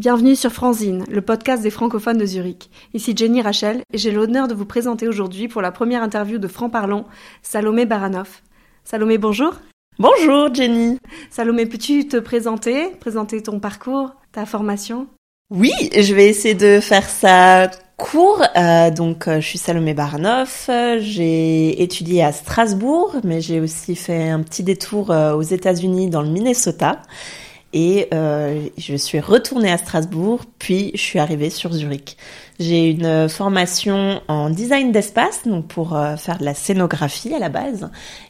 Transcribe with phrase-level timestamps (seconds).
[0.00, 2.70] Bienvenue sur Franzine, le podcast des francophones de Zurich.
[2.94, 6.48] Ici Jenny Rachel et j'ai l'honneur de vous présenter aujourd'hui pour la première interview de
[6.48, 7.04] Franc Parlons,
[7.42, 8.40] Salomé Baranov.
[8.82, 9.52] Salomé, bonjour.
[9.98, 10.96] Bonjour Jenny.
[11.28, 15.06] Salomé, peux-tu te présenter, présenter ton parcours, ta formation?
[15.50, 18.42] Oui, je vais essayer de faire ça court.
[18.56, 20.70] Euh, donc, euh, je suis Salomé Baranov.
[21.00, 26.22] J'ai étudié à Strasbourg, mais j'ai aussi fait un petit détour euh, aux États-Unis dans
[26.22, 27.02] le Minnesota.
[27.72, 32.16] Et euh, je suis retournée à Strasbourg, puis je suis arrivée sur Zurich.
[32.58, 37.48] J'ai une formation en design d'espace, donc pour euh, faire de la scénographie à la
[37.48, 37.88] base,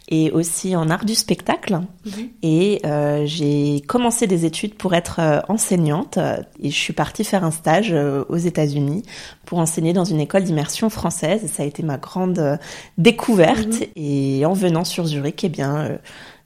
[0.08, 1.80] et aussi en art du spectacle.
[2.04, 2.28] Mhm.
[2.42, 6.18] Et euh, j'ai commencé des études pour être euh, enseignante,
[6.62, 9.02] et je suis partie faire un stage euh, aux États-Unis
[9.46, 11.42] pour enseigner dans une école d'immersion française.
[11.44, 12.58] Et ça a été ma grande
[12.98, 13.80] découverte.
[13.80, 13.86] Mhm.
[13.96, 15.98] Et en venant sur Zurich, eh bien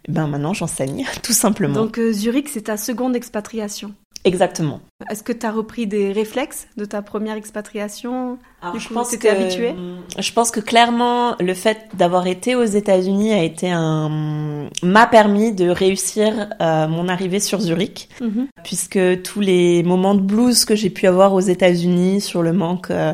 [0.09, 1.75] ben maintenant j'enseigne, tout simplement.
[1.75, 4.81] Donc euh, Zurich, c'est ta seconde expatriation Exactement.
[5.11, 9.29] Est-ce que tu as repris des réflexes de ta première expatriation Alors, je pense que
[9.29, 9.75] habitué
[10.19, 15.53] Je pense que clairement le fait d'avoir été aux États-Unis a été un m'a permis
[15.53, 18.49] de réussir euh, mon arrivée sur Zurich mhm.
[18.65, 22.91] puisque tous les moments de blues que j'ai pu avoir aux États-Unis sur le manque
[22.91, 23.13] euh,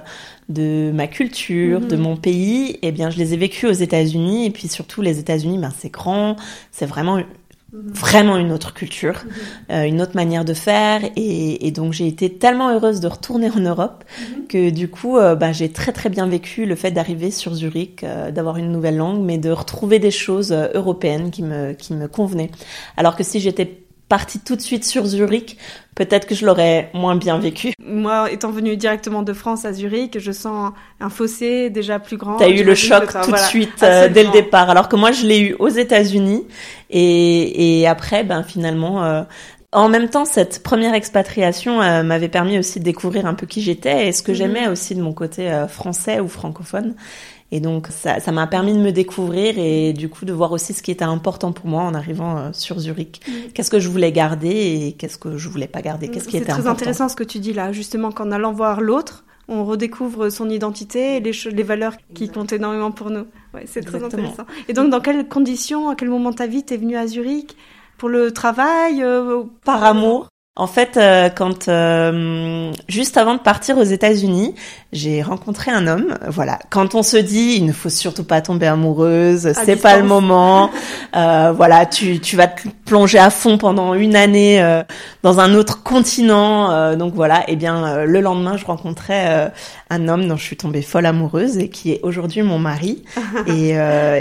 [0.51, 2.03] de ma culture, de mhm.
[2.03, 4.47] mon pays, eh bien, je les ai vécus aux États-Unis.
[4.47, 6.37] Et puis surtout, les États-Unis, ben, c'est grand,
[6.73, 7.93] c'est vraiment mhm.
[7.93, 9.33] vraiment une autre culture, mhm.
[9.71, 13.61] euh, une autre manière de faire et, donc j'ai été tellement heureuse de retourner en
[13.61, 14.03] Europe
[14.49, 18.03] que du coup euh, ben, j'ai très très bien vécu le fait d'arriver sur Zurich,
[18.03, 22.09] euh, d'avoir une nouvelle langue, mais de retrouver des choses européennes qui me qui me
[22.09, 22.51] convenaient.
[22.97, 25.57] Alors que si j'étais partie tout de suite sur Zurich,
[25.95, 27.73] peut-être que je l'aurais moins bien vécu.
[27.83, 32.37] Moi, étant venue directement de France à Zurich, je sens un fossé déjà plus grand.
[32.37, 35.25] T'as eu le choc tout de suite euh, dès le départ, alors que moi je
[35.25, 36.45] l'ai eu aux États-Unis
[36.91, 39.03] et, et après, ben finalement.
[39.05, 39.23] Euh,
[39.73, 43.63] en même temps, cette première expatriation euh, m'avait permis aussi de découvrir un peu qui
[43.63, 44.37] j'étais et ce que mhm.
[44.37, 46.97] j'aimais aussi de mon côté français ou francophone.
[47.53, 50.73] Et donc ça, ça m'a permis de me découvrir et du coup de voir aussi
[50.73, 53.21] ce qui était important pour moi en arrivant euh, sur Zurich.
[53.27, 53.33] Mm.
[53.55, 56.09] Qu'est-ce que je voulais garder et qu'est-ce que je voulais pas garder?
[56.09, 56.57] Qu'est-ce qui était important?
[56.57, 60.31] C'est très intéressant ce que tu dis là, justement qu'en allant voir l'autre, on redécouvre
[60.31, 63.27] son identité et les, les valeurs qui comptent énormément pour nous.
[63.53, 64.45] Ouais, c'est très intéressant.
[64.69, 67.57] Et donc dans quelles conditions, à quel moment de ta vie t'es venue à Zurich?
[67.99, 73.79] Pour le travail, euh, par amour en fait, euh, quand euh, juste avant de partir
[73.79, 74.57] aux États-Unis,
[74.93, 76.19] j'ai rencontré un homme.
[76.27, 80.05] Voilà, quand on se dit il ne faut surtout pas tomber amoureuse, c'est pas le
[80.05, 80.71] moment.
[81.17, 84.63] Euh, voilà, tu tu vas te plonger à fond pendant une année
[85.25, 86.95] dans un autre continent.
[86.97, 89.51] donc voilà, et eh bien le lendemain, je rencontrais
[89.91, 93.03] un homme dont je suis tombée folle amoureuse et qui est aujourd'hui mon mari.
[93.49, 93.75] et,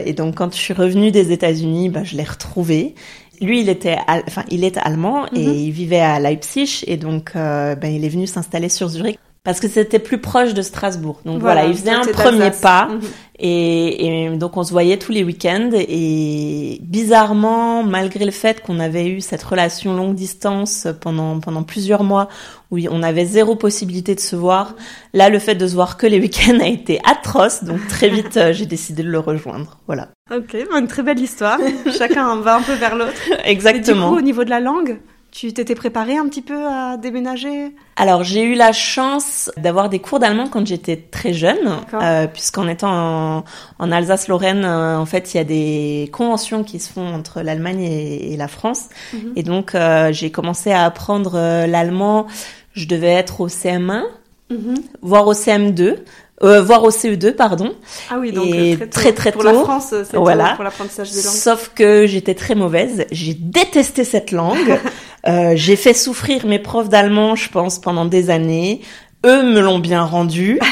[0.05, 2.95] et donc quand je suis revenue des États-Unis, bah, je l'ai retrouvé
[3.41, 5.53] lui, il était, enfin, il est allemand et mhm.
[5.53, 9.59] il vivait à Leipzig et donc, euh, ben, il est venu s'installer sur Zurich parce
[9.59, 11.21] que c'était plus proche de Strasbourg.
[11.25, 12.99] Donc voilà, il faisait un premier pas mhm.
[13.39, 18.79] et, et, donc on se voyait tous les week-ends et bizarrement, malgré le fait qu'on
[18.79, 22.27] avait eu cette relation longue distance pendant pendant plusieurs mois
[22.71, 24.75] où on avait zéro possibilité de se voir,
[25.13, 27.63] là le fait de se voir que les week-ends a été atroce.
[27.63, 29.79] Donc très vite, euh, j'ai décidé de le rejoindre.
[29.87, 30.09] Voilà.
[30.35, 31.59] Ok, une très belle histoire.
[31.97, 33.21] Chacun va un peu vers l'autre.
[33.43, 33.79] Exactement.
[33.79, 34.99] Et du coup, au niveau de la langue,
[35.31, 37.75] tu t'étais préparée un petit peu à déménager?
[37.95, 42.67] Alors j'ai eu la chance d'avoir des cours d'allemand quand j'étais très jeune, euh, puisqu'en
[42.67, 43.43] étant
[43.77, 47.83] en, Alsace-Lorraine, euh, en fait il y a des conventions qui se font entre l'Allemagne
[47.83, 49.33] et, la France, mhm.
[49.35, 51.33] et donc euh, j'ai commencé à apprendre
[51.67, 52.25] l'allemand.
[52.73, 54.03] Je devais être au CM1,
[54.49, 54.75] mhm.
[55.01, 55.97] voire au CM2.
[56.41, 57.73] Euh, voire au CE2, pardon.
[58.09, 60.53] Ah oui, donc et euh, très, très, pour la France, c'est voilà.
[60.55, 61.33] pour l'apprentissage des langues.
[61.33, 63.05] Sauf que j'étais très mauvaise.
[63.11, 64.79] J'ai détesté cette langue.
[65.27, 68.79] euh, j'ai fait souffrir mes profs d'allemand, je pense, pendant des années.
[69.25, 70.59] Eux me l'ont bien rendu.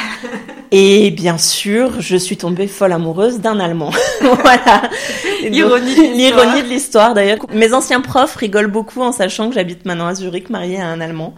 [0.72, 3.92] Et bien sûr, je suis tombée folle amoureuse d'un Allemand.
[4.22, 4.90] voilà.
[5.42, 7.38] L'ironie de l'histoire d'ailleurs.
[7.54, 11.00] Mes anciens profs rigolent beaucoup en sachant que j'habite maintenant à Zurich, mariée à un
[11.00, 11.36] Allemand.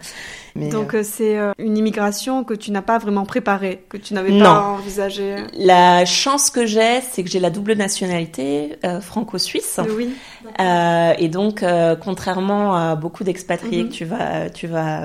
[0.56, 4.14] Donc euh, euh, c'est euh, une immigration que tu n'as pas vraiment préparée, que tu
[4.14, 5.36] n'avais pas envisagée.
[5.54, 9.80] La chance que j'ai, c'est que j'ai la double nationalité franco-suisse.
[9.96, 10.10] Oui.
[10.58, 11.64] Et donc,
[12.02, 13.88] contrairement à beaucoup d'expatriés mhm.
[13.88, 15.00] que tu vas tu vas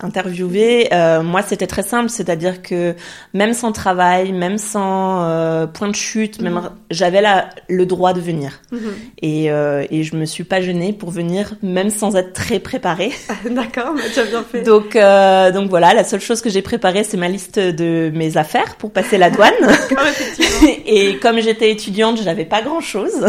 [0.00, 0.88] interviewer,
[1.22, 2.94] moi c'était très simple, c'est-à-dire que
[3.32, 6.70] même sans travail, même sans point de chute, même mhm.
[6.90, 7.22] j'avais
[7.68, 8.60] le droit de venir.
[8.72, 8.80] Mhm.
[9.22, 9.44] Et
[9.90, 13.12] et je me suis pas gênée pour venir, même sans être très préparée.
[13.50, 14.62] D'accord, tu as bien fait.
[14.62, 18.36] Donc, euh, donc voilà, la seule chose que j'ai préparée, c'est ma liste de mes
[18.36, 19.52] affaires pour passer la douane.
[20.86, 23.26] et comme j'étais étudiante, je n'avais pas grand-chose.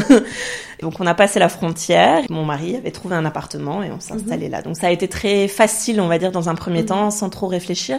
[0.85, 2.21] Donc on a passé la frontière.
[2.29, 4.61] Mon mari avait trouvé un appartement et on s'est installé là.
[4.61, 7.47] Donc ça a été très facile, on va dire, dans un premier temps, sans trop
[7.47, 7.97] réfléchir.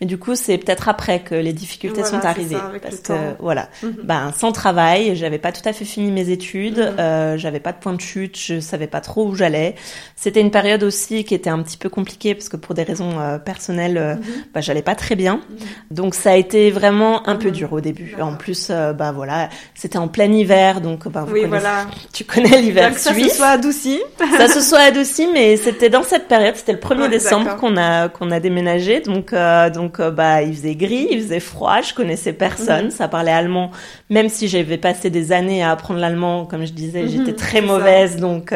[0.00, 3.68] Mais du coup, c'est peut-être après que les difficultés sont arrivées, parce que voilà,
[4.02, 7.76] ben sans travail, j'avais pas tout à fait fini mes études, euh, j'avais pas de
[7.76, 9.74] point de chute, je savais pas trop où j'allais.
[10.16, 13.20] C'était une période aussi qui était un petit peu compliquée parce que pour des raisons
[13.20, 14.14] euh, personnelles, euh,
[14.54, 15.42] bah, j'allais pas très bien.
[15.90, 18.16] Donc ça a été vraiment un peu dur au début.
[18.22, 21.88] En plus, bah voilà, c'était en plein hiver, donc bah, vous oui, voilà.
[22.14, 23.04] tu connais l'hiver suisse.
[23.04, 24.00] Ça se soit adouci.
[24.36, 28.08] ça se soit adouci, mais c'était dans cette période, c'était le 1er décembre qu'on a
[28.08, 29.34] qu'on a déménagé, donc
[29.74, 32.90] donc bah il faisait gris, il faisait froid, je connaissais personne, mhm.
[32.90, 33.70] ça parlait allemand,
[34.10, 37.60] même si j'avais passé des années à apprendre l'allemand, comme je disais, j'étais mhm, très
[37.60, 38.54] mauvaise, donc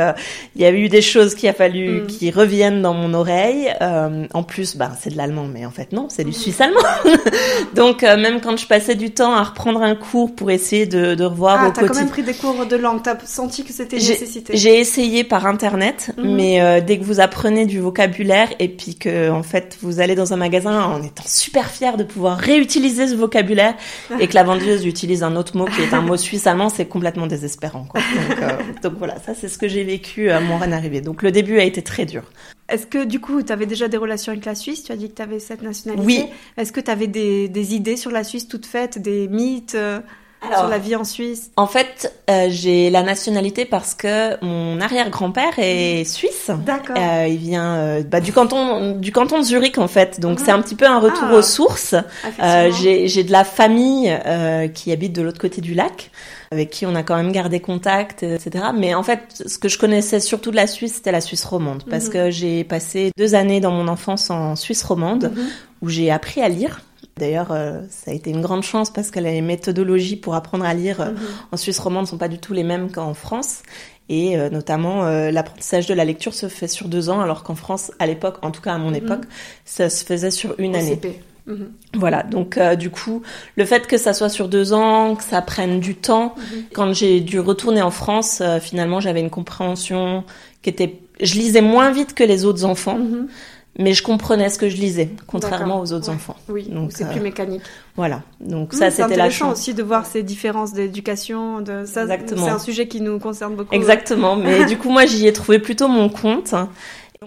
[0.55, 2.07] il y a eu des choses qu'il a fallu mhm.
[2.07, 3.73] qui reviennent dans mon oreille.
[3.81, 6.81] en plus, bah c'est de l'allemand, mais en fait non, c'est du suisse allemand.
[7.75, 11.15] Donc euh, même quand je passais du temps à reprendre un cours pour essayer de,
[11.15, 11.89] de revoir ah, au quotidien.
[11.89, 13.03] quand même pris des cours de langue.
[13.03, 13.17] T'as
[13.47, 14.57] senti que c'était une nécessité.
[14.57, 16.35] J'ai essayé par internet, mhm.
[16.35, 20.15] mais euh, dès que vous apprenez du vocabulaire et puis que en fait vous allez
[20.15, 23.75] dans un magasin en étant super fier de pouvoir réutiliser ce vocabulaire
[24.21, 26.87] et que la vendeuse utilise un autre mot qui est un mot suisse allemand, c'est
[26.87, 27.85] complètement désespérant.
[27.85, 28.01] Quoi.
[28.29, 31.01] Donc, euh, donc voilà, ça c'est ce que j'ai vécu à mon arrivée.
[31.01, 32.23] Donc le début a été très dur.
[32.69, 34.83] Est-ce que du coup, tu avais déjà des relations avec la Suisse?
[34.83, 36.05] Tu as dit que tu avais cette nationalité.
[36.05, 36.25] Oui.
[36.57, 39.77] Est-ce que tu avais des, des, idées sur la Suisse toutes faites, des mythes
[40.45, 44.81] euh, sur la vie en Suisse En fait, euh, j'ai la nationalité parce que mon
[44.81, 46.51] arrière-grand-père est suisse.
[46.65, 46.97] D'accord.
[46.99, 50.21] Euh, il vient euh, bah, du canton du canton de Zurich en fait.
[50.21, 51.35] Donc c'est un petit peu un retour ah.
[51.35, 51.95] aux sources.
[52.43, 54.17] Euh, j'ai de la famille
[54.75, 56.11] qui habite de l'autre côté du lac
[56.53, 58.67] avec qui on a quand même gardé contact, etc.
[58.75, 61.83] Mais en fait, ce que je connaissais surtout de la Suisse, c'était la Suisse romande,
[61.91, 62.13] parce mhm.
[62.13, 65.47] que j'ai passé deux années dans mon enfance en Suisse romande, mhm.
[65.83, 66.83] où j'ai appris à lire.
[67.19, 70.75] D'ailleurs, euh, ça a été une grande chance parce que les méthodologies pour apprendre à
[70.75, 71.19] lire euh, mhm.
[71.53, 73.63] en Suisse romande ne sont pas du tout les mêmes qu'en France.
[74.09, 77.91] Et euh, notamment, l'apprentissage de la lecture se fait sur deux ans, alors qu'en France,
[77.99, 79.25] à l'époque, en tout cas à mon époque,
[79.65, 81.01] ça se faisait sur une année.
[81.47, 81.73] Mhm.
[81.95, 83.23] Voilà, donc euh, du coup,
[83.57, 86.65] le fait que ça soit sur deux ans, que ça prenne du temps, mhm.
[86.73, 90.25] quand j'ai dû retourner en France, euh, finalement, j'avais une compréhension
[90.63, 91.01] qui était...
[91.21, 93.29] Je lisais moins vite que les autres enfants, mhm.
[93.79, 96.37] Mais je comprenais ce que je lisais, contrairement aux autres enfants.
[96.49, 97.63] Oui, donc c'est plus euh, mécanique.
[97.97, 99.59] Voilà, donc ça c'était la chance.
[99.59, 102.03] aussi de voir ces différences d'éducation, de ça.
[102.03, 102.45] Exactement.
[102.45, 103.75] C'est un sujet qui nous concerne beaucoup.
[103.75, 106.55] Exactement, mais du coup moi j'y ai trouvé plutôt mon compte.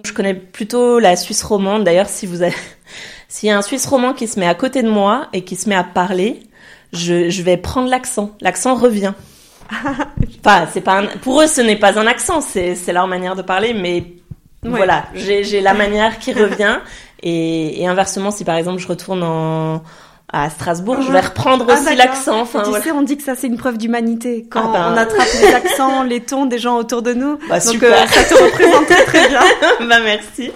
[0.06, 1.84] Je connais plutôt la Suisse romande.
[1.84, 2.56] D'ailleurs, si vous avez
[3.28, 5.56] s'il y a un Suisse romand qui se met à côté de moi et qui
[5.56, 6.40] se met à parler,
[6.94, 8.32] je, je vais prendre l'accent.
[8.42, 9.14] L'accent revient.
[10.44, 13.74] enfin, c'est pas pour eux, ce n'est pas un accent, c'est leur manière de parler,
[13.74, 14.04] mais
[14.64, 16.80] voilà, j'ai, la manière qui revient.
[17.22, 19.84] Et, et inversement, si par exemple je retourne en,
[20.32, 22.42] à Strasbourg, je vais reprendre ah, aussi l'accent.
[22.42, 24.94] Enfin, tu sais, on dit que ça c'est une preuve d'humanité quand ah, ben.
[24.94, 27.38] on attrape les accents, les tons des gens autour de nous.
[27.50, 28.04] Bah, Donc super.
[28.04, 29.42] Euh, ça te représente très bien.
[29.88, 30.52] bah merci.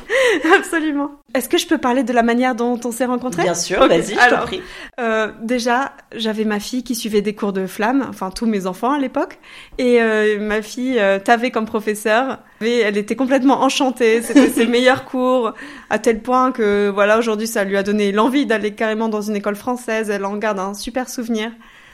[0.57, 1.11] Absolument.
[1.33, 3.43] Est-ce que je peux parler de la manière dont on s'est rencontrés?
[3.43, 4.61] Bien sûr, vas-y, je t'en prie.
[4.99, 8.91] Euh, déjà, j'avais ma fille qui suivait des cours de flamme, enfin tous mes enfants
[8.91, 9.39] à l'époque,
[9.79, 12.39] et euh, ma fille euh, t'avait comme professeur.
[12.61, 15.53] Et elle était complètement enchantée, c'était ses meilleurs cours,
[15.89, 19.35] à tel point que voilà aujourd'hui ça lui a donné l'envie d'aller carrément dans une
[19.35, 20.11] école française.
[20.11, 21.51] Elle en garde un super souvenir.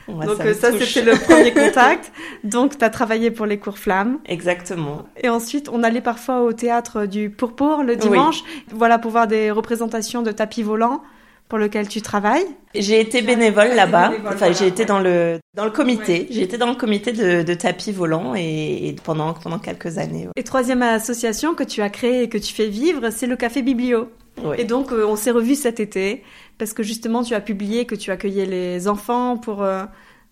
[0.09, 2.11] Donc ça, euh, c'était le premier contact.
[2.43, 4.19] Donc tu as travaillé pour les cours flammes.
[4.25, 5.05] Exactement.
[5.21, 9.51] Et ensuite, on allait parfois au théâtre du Pourpour le dimanche, voilà pour voir des
[9.51, 11.01] représentations de tapis volants
[11.49, 12.45] pour lequel tu travailles.
[12.75, 14.11] J'ai été bénévole là-bas.
[14.27, 16.27] Enfin, j'ai été dans le dans le comité.
[16.29, 20.27] J'ai été dans le comité de, de tapis volants et, pendant pendant quelques années.
[20.35, 23.63] Et troisième association que tu as créée et que tu fais vivre, c'est le Café
[23.63, 24.09] Biblio.
[24.57, 26.23] Et donc, euh, on s'est revus cet été
[26.57, 29.83] parce que justement, tu as publié que tu accueillais les enfants pour euh,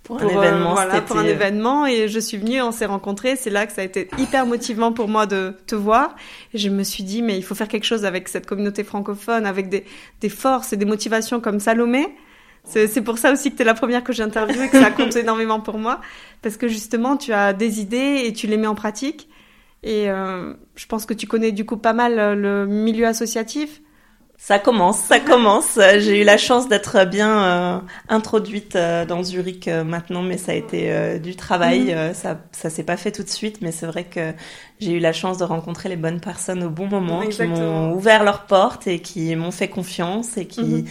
[0.04, 0.74] pour, un événement.
[0.74, 3.36] voilà, pour un événement et je suis venue, on s'est rencontrés.
[3.36, 6.16] C'est là que ça a été hyper motivant pour moi de te voir.
[6.54, 9.46] Et je me suis dit, mais il faut faire quelque chose avec cette communauté francophone,
[9.46, 9.84] avec des,
[10.22, 12.08] des forces et des motivations comme Salomé.
[12.64, 14.92] C'est pour ça aussi que tu es la première que j'ai interviewée et que ça
[14.92, 16.02] compte énormément pour moi.
[16.42, 19.30] Parce que justement, tu as des idées et tu les mets en pratique.
[19.84, 23.82] Et euh, je pense que tu connais du coup pas mal euh, le milieu associatif.
[24.39, 25.79] Ça commence, ça commence.
[25.98, 30.51] J'ai eu la chance d'être bien euh, introduite euh, dans Zurich euh, maintenant, mais ça
[30.51, 31.94] a été du travail.
[31.94, 32.13] Mhm.
[32.13, 34.34] ça, ça s'est pas fait tout de suite, mais c'est vrai que
[34.79, 38.24] j'ai eu la chance de rencontrer les bonnes personnes au bon moment, qui m'ont ouvert
[38.24, 40.86] leurs portes et qui m'ont fait confiance et qui mhm.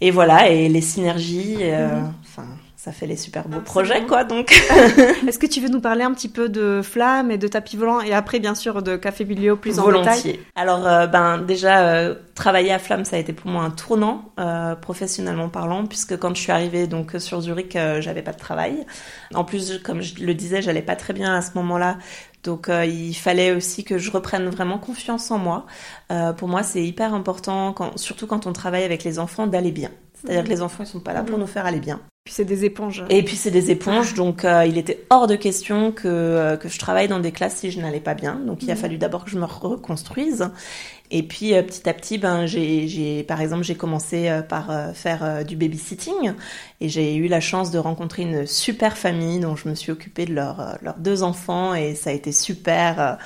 [0.00, 1.56] et voilà et les synergies.
[1.58, 2.14] Mhm.
[2.22, 2.46] Enfin,
[2.82, 4.24] ça fait les super beaux projets, quoi.
[4.24, 4.52] Donc,
[5.28, 8.00] est-ce que tu veux nous parler un petit peu de Flamme et de tapis volant
[8.00, 10.42] et après, bien sûr, de Café Biblio plus en Volontiers.
[10.56, 14.32] Alors, euh, ben déjà, euh, travailler à Flamme, ça a été pour moi un tournant
[14.38, 18.86] euh, professionnellement parlant, puisque quand je suis arrivée donc sur Zurich, j'avais pas de travail.
[19.34, 21.98] En plus, comme je le disais, j'allais pas très bien à ce moment-là.
[22.44, 25.66] Donc il fallait aussi que je reprenne vraiment confiance en moi.
[26.38, 29.90] pour moi, c'est hyper important, quand, surtout quand on travaille avec les enfants, d'aller bien.
[30.14, 32.00] C'est-à-dire que les enfants, ils sont pas là pour nous faire aller bien.
[32.24, 33.02] Puis c'est des éponges.
[33.08, 36.68] Et puis c'est des éponges, donc euh, il était hors de question que, euh, que
[36.68, 38.34] je travaille dans des classes si je n'allais pas bien.
[38.34, 38.80] Donc il a mhm.
[38.80, 40.50] fallu d'abord que je me reconstruise.
[41.10, 45.56] Et puis euh, petit à petit, ben j'ai, par exemple, j'ai commencé par faire du
[45.56, 46.34] babysitting
[46.82, 50.26] et j'ai eu la chance de rencontrer une super famille dont je me suis occupée
[50.26, 53.18] de leurs deux enfants et ça a été super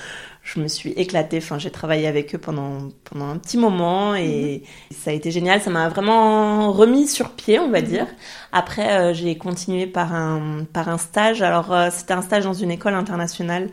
[0.45, 1.39] je me suis éclatée.
[1.39, 4.97] Enfin, j'ai travaillé avec eux pendant pendant un petit moment et mhm.
[4.97, 5.61] ça a été génial.
[5.63, 7.87] Ça m'a vraiment remis sur pied, on va mhm.
[7.87, 8.07] dire.
[8.53, 11.41] Après, euh, j'ai continué par un par un stage.
[11.41, 13.71] Alors, euh, c'était un stage dans une école internationale.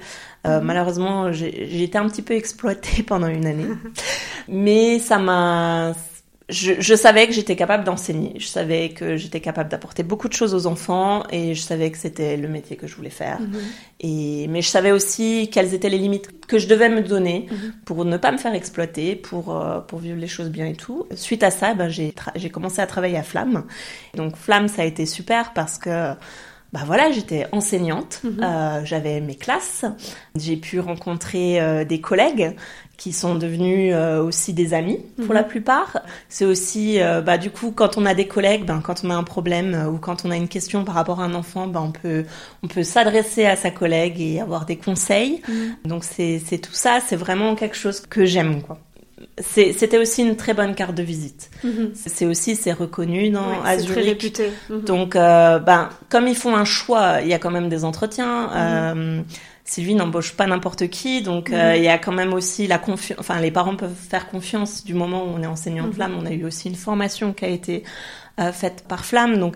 [0.48, 0.66] Euh, mhm.
[0.66, 3.68] Malheureusement, j'ai été un petit peu exploitée pendant une année,
[4.48, 5.94] mais ça m'a
[6.52, 10.54] je, savais que j'étais capable d'enseigner, je savais que j'étais capable d'apporter beaucoup de choses
[10.54, 13.40] aux enfants et je savais que c'était le métier que je voulais faire.
[13.40, 13.60] Mhm.
[14.02, 17.74] Et, mais je savais aussi quelles étaient les limites que je devais me donner mhm.
[17.86, 21.08] pour ne pas me faire exploiter, pour, euh, pour vivre les choses bien et tout.
[21.16, 23.64] Suite à ça, ben, j'ai commencé à travailler à Flamme.
[24.16, 26.14] Donc Flamme, ça a été super parce que
[26.74, 28.44] bah voilà, j'étais enseignante, mhm.
[28.44, 29.84] euh, j'avais mes classes,
[30.36, 32.56] j'ai pu rencontrer euh, des collègues
[32.96, 35.34] qui sont devenus euh, aussi des amis pour mhm.
[35.34, 35.98] la plupart.
[36.30, 39.24] C'est aussi, bah du coup, quand on a des collègues, ben quand on a un
[39.24, 42.26] problème ou quand on a une question par rapport à un enfant, ben on peut
[42.64, 45.42] on peut s'adresser à sa collègue et avoir des conseils.
[45.48, 45.76] Mhm.
[45.86, 48.78] Donc c'est c'est tout ça, c'est vraiment quelque chose que j'aime quoi
[49.40, 51.50] c'était aussi une très bonne carte de visite.
[51.64, 51.92] Mhm.
[51.94, 54.52] C'est aussi, c'est reconnu dans ouais, Très réputé.
[54.70, 54.82] Mhm.
[54.82, 58.48] Donc, euh, ben, comme ils font un choix, il y a quand même des entretiens.
[58.48, 58.52] Mhm.
[58.56, 59.22] Euh,
[59.64, 63.18] Sylvie n'embauche pas n'importe qui, donc euh, il y a quand même aussi la confiance.
[63.20, 66.16] Enfin, les parents peuvent faire confiance du moment où on est enseignant de Flamme.
[66.20, 67.84] On a eu aussi une formation qui a été
[68.54, 69.56] faite par Flamme, donc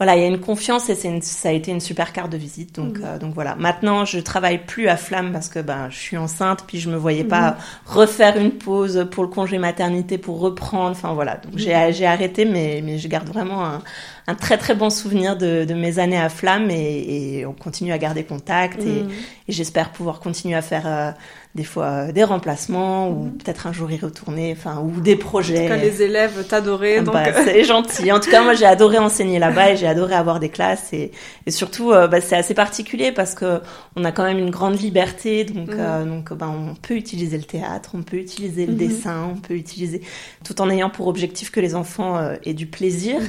[0.00, 2.38] voilà, il y a une confiance et c'est ça a été une super carte de
[2.38, 2.74] visite.
[2.74, 3.04] Donc, mhm.
[3.04, 3.54] euh, donc voilà.
[3.56, 6.96] Maintenant, je travaille plus à Flamme parce que ben je suis enceinte, puis je me
[6.96, 7.56] voyais pas mhm.
[7.84, 10.92] refaire une pause pour le congé maternité pour reprendre.
[10.92, 11.36] Enfin voilà.
[11.36, 11.92] Donc j'ai mhm.
[11.92, 13.82] j'ai arrêté, mais mais je garde vraiment un,
[14.26, 17.92] un très très bon souvenir de, de mes années à Flamme et, et, on continue
[17.92, 19.04] à garder contact et,
[19.48, 21.10] et j'espère pouvoir continuer à faire euh,
[21.56, 23.38] des fois euh, des remplacements ou mhm.
[23.38, 25.60] peut-être un jour y retourner, enfin ou des projets.
[25.60, 26.98] En tout cas, les élèves t'adoraient.
[26.98, 27.14] Ah, donc...
[27.14, 28.12] Bah, c'est gentil.
[28.12, 31.10] En tout cas, moi j'ai adoré enseigner là-bas et j'ai adoré avoir des classes et,
[31.46, 33.60] et surtout euh, bah, c'est assez particulier parce que
[33.96, 35.76] on a quand même une grande liberté, donc mhm.
[35.78, 38.78] euh, donc bah, on peut utiliser le théâtre, on peut utiliser le mhm.
[38.78, 40.02] dessin, on peut utiliser
[40.44, 43.20] tout en ayant pour objectif que les enfants aient du plaisir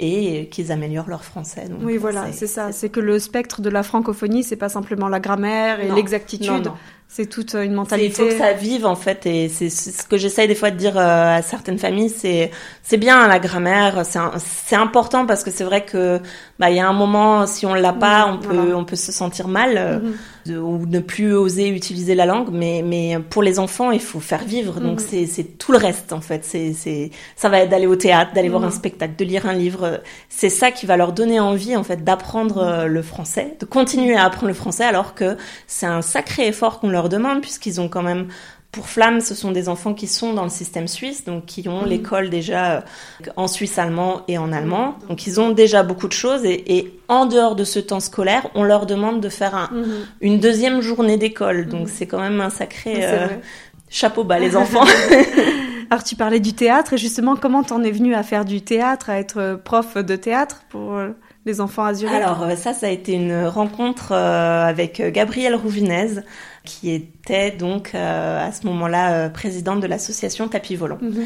[0.00, 1.68] et qu'ils améliorent leur français.
[1.68, 2.72] Donc, oui, voilà, c'est ça.
[2.72, 6.70] C'est que le spectre de la francophonie, c'est pas simplement la grammaire et l'exactitude.
[7.10, 8.06] C'est toute une mentalité.
[8.08, 10.76] Il faut que ça vive en fait, et c'est ce que j'essaye des fois de
[10.76, 12.10] dire euh, à certaines familles.
[12.10, 12.50] C'est
[12.82, 16.20] c'est bien la grammaire, c'est important parce que c'est vrai que
[16.58, 19.10] bah il y a un moment si on l'a pas, on peut on peut se
[19.10, 19.72] sentir mal.
[19.76, 20.14] Euh, mhm
[20.56, 24.44] ou ne plus oser utiliser la langue, mais, mais pour les enfants, il faut faire
[24.44, 24.80] vivre.
[24.80, 25.26] Donc mhm.
[25.26, 26.44] c'est tout le reste en fait.
[26.44, 28.72] C'est c'est ça va être d'aller au théâtre, d'aller voir un mhm.
[28.72, 30.00] spectacle, de lire un livre.
[30.28, 34.16] C'est ça qui va leur donner envie en fait d'apprendre euh, le français, de continuer
[34.16, 35.36] à apprendre le français, alors que
[35.66, 38.26] c'est un sacré effort qu'on leur demande puisqu'ils ont quand même
[38.70, 41.82] pour Flamme, ce sont des enfants qui sont dans le système suisse, donc qui ont
[41.82, 41.88] mhm.
[41.88, 42.80] l'école déjà euh,
[43.36, 44.98] en suisse allemand et en allemand.
[45.08, 48.64] Donc ils ont déjà beaucoup de choses et, en dehors de ce temps scolaire, on
[48.64, 49.86] leur demande de faire un, mhm.
[50.20, 51.66] une deuxième journée d'école.
[51.66, 51.92] Donc mhm.
[51.92, 53.28] c'est quand même un sacré euh,
[53.88, 54.84] chapeau bas les enfants.
[55.90, 59.08] Alors tu parlais du théâtre et justement comment t'en es venu à faire du théâtre,
[59.08, 61.08] à être prof de théâtre pour euh,
[61.46, 66.20] les enfants azurés Alors ça, ça a été une rencontre avec Gabrielle Rouvinez
[66.68, 70.98] qui était donc euh, à ce moment-là euh, présidente de l'association Tapis Volant.
[71.00, 71.24] Mhm.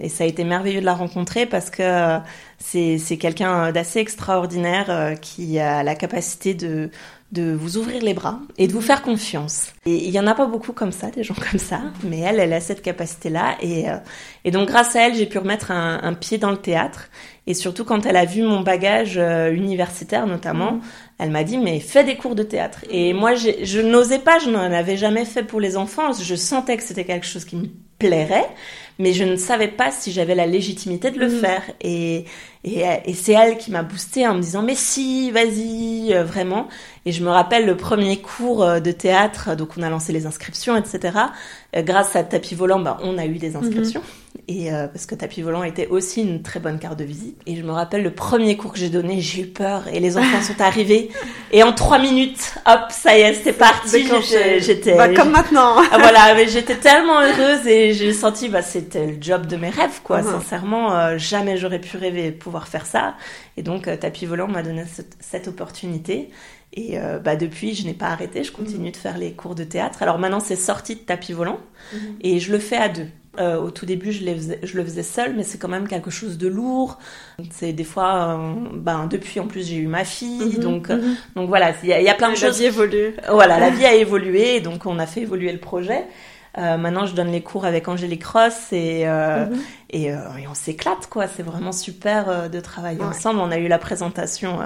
[0.00, 2.18] Et ça a été merveilleux de la rencontrer parce que euh,
[2.58, 6.90] c'est, c'est quelqu'un d'assez extraordinaire qui a la capacité de,
[7.32, 9.72] de vous ouvrir les bras et de vous faire confiance.
[9.84, 12.40] Et il y en a pas beaucoup comme ça, des gens comme ça, mais elle,
[12.40, 13.56] elle a cette capacité-là.
[13.60, 13.84] Et,
[14.44, 17.10] et donc grâce à elle, j'ai pu remettre un, un, pied dans le théâtre.
[17.46, 20.80] Et surtout quand elle a vu mon bagage universitaire notamment, mhm
[21.18, 22.84] elle m'a dit mais fais des cours de théâtre.
[22.90, 26.12] Et moi je n'osais pas, je n'en avais jamais fait pour les enfants.
[26.12, 27.66] Je sentais que c'était quelque chose qui me
[27.98, 28.48] plairait,
[29.00, 31.40] mais je ne savais pas si j'avais la légitimité de le mm.
[31.40, 31.62] faire.
[31.80, 32.24] Et,
[32.76, 36.68] Et, et c'est elle qui m'a boosté en me disant mais si, vas-y, vraiment.
[37.06, 40.76] Et je me rappelle le premier cours de théâtre, donc on a lancé les inscriptions,
[40.76, 41.18] etc.
[41.74, 44.00] grâce à Tapis Volant, bah, on a eu des inscriptions.
[44.00, 44.28] Mhm.
[44.46, 47.38] Et euh, parce que tapis volant était aussi une très bonne carte de visite.
[47.46, 50.16] Et je me rappelle le premier cours que j'ai donné, j'ai eu peur et les
[50.16, 51.10] enfants sont arrivés.
[51.52, 54.06] Et en trois minutes, hop, ça y est, c'est parti.
[54.58, 55.76] J'étais bah, comme maintenant.
[55.92, 59.70] ah, voilà, mais j'étais tellement heureuse et j'ai senti bah c'était le job de mes
[59.70, 60.20] rêves quoi.
[60.20, 60.32] Uh-huh.
[60.32, 63.14] Sincèrement, euh, jamais j'aurais pu rêver de pouvoir faire ça.
[63.56, 66.30] Et donc euh, tapis volant m'a donné cette, cette opportunité.
[66.74, 68.92] Et bah depuis, je n'ai pas arrêté, je continue mm-hmm.
[68.92, 70.02] de faire les cours de théâtre.
[70.02, 71.58] Alors maintenant, c'est sorti de tapis volant
[71.92, 71.98] mm-hmm.
[72.20, 73.08] et je le fais à deux.
[73.38, 74.24] Euh, au tout début, je,
[74.62, 76.98] je, le faisais seul, mais c'est quand même quelque chose de lourd.
[77.50, 80.96] C'est des fois, euh, ben depuis en plus j'ai eu ma fille, mhm, donc euh,
[80.96, 81.16] mhm.
[81.36, 82.42] donc voilà, il y, a plein de choses.
[82.42, 83.14] La vie évolue.
[83.30, 86.04] Voilà, la vie a évolué, donc on a fait évoluer le projet.
[86.56, 89.58] Maintenant, je donne les cours avec Angélique Ross et mhm.
[89.90, 90.12] et,
[90.48, 91.26] on s'éclate quoi.
[91.28, 93.40] C'est vraiment super de travailler ensemble.
[93.40, 94.58] On a eu la présentation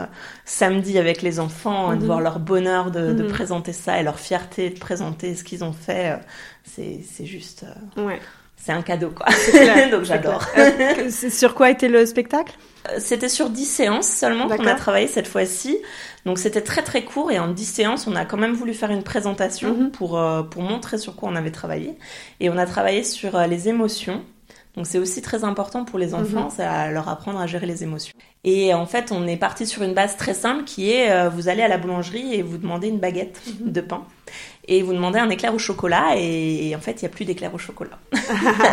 [0.44, 4.70] samedi avec les enfants, de voir leur bonheur de, de, présenter ça et leur fierté
[4.70, 6.18] de présenter ce qu'ils ont fait.
[6.64, 7.66] c'est juste.
[7.96, 8.20] ouais
[8.64, 9.26] c'est un cadeau quoi.
[9.90, 10.46] Donc j'adore.
[10.56, 12.54] Euh, sur quoi était le spectacle?
[12.88, 15.78] Euh, C'était sur 10 séances seulement qu'on a travaillé cette fois-ci.
[16.24, 18.92] Donc c'était très très court et en 10 séances, on a quand même voulu faire
[18.92, 19.90] une présentation mhm.
[19.90, 21.98] pour, euh, pour montrer sur quoi on avait travaillé.
[22.38, 24.22] Et on a travaillé sur les émotions.
[24.76, 26.22] Donc c'est aussi très important pour les mhm.
[26.22, 28.14] enfants, c'est à leur apprendre à gérer les émotions.
[28.44, 31.62] Et en fait, on est parti sur une base très simple qui est vous allez
[31.62, 33.72] à la boulangerie et vous demandez une baguette mhm.
[33.72, 34.06] de pain
[34.68, 37.52] et vous demandez un éclair au chocolat et, en fait il n'y a plus d'éclair
[37.52, 37.98] au chocolat.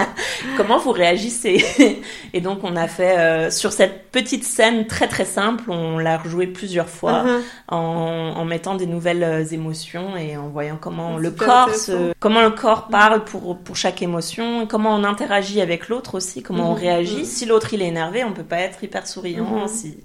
[0.58, 1.64] Comment vous réagissez?
[2.34, 6.18] Et donc on a fait euh, sur cette petite scène très très simple, on l'a
[6.18, 7.42] rejoué plusieurs fois uh-huh.
[7.70, 11.70] en, mettant des nouvelles euh, émotions et en voyant comment le corps
[12.20, 16.72] comment le corps parle pour pour chaque émotion, comment on interagit avec l'autre aussi, comment
[16.72, 16.80] on uh-huh.
[16.80, 17.22] réagit.
[17.22, 17.26] Uh-huh.
[17.26, 19.68] Si l'autre il est énervé, on peut pas être hyper souriant.
[19.68, 19.98] Si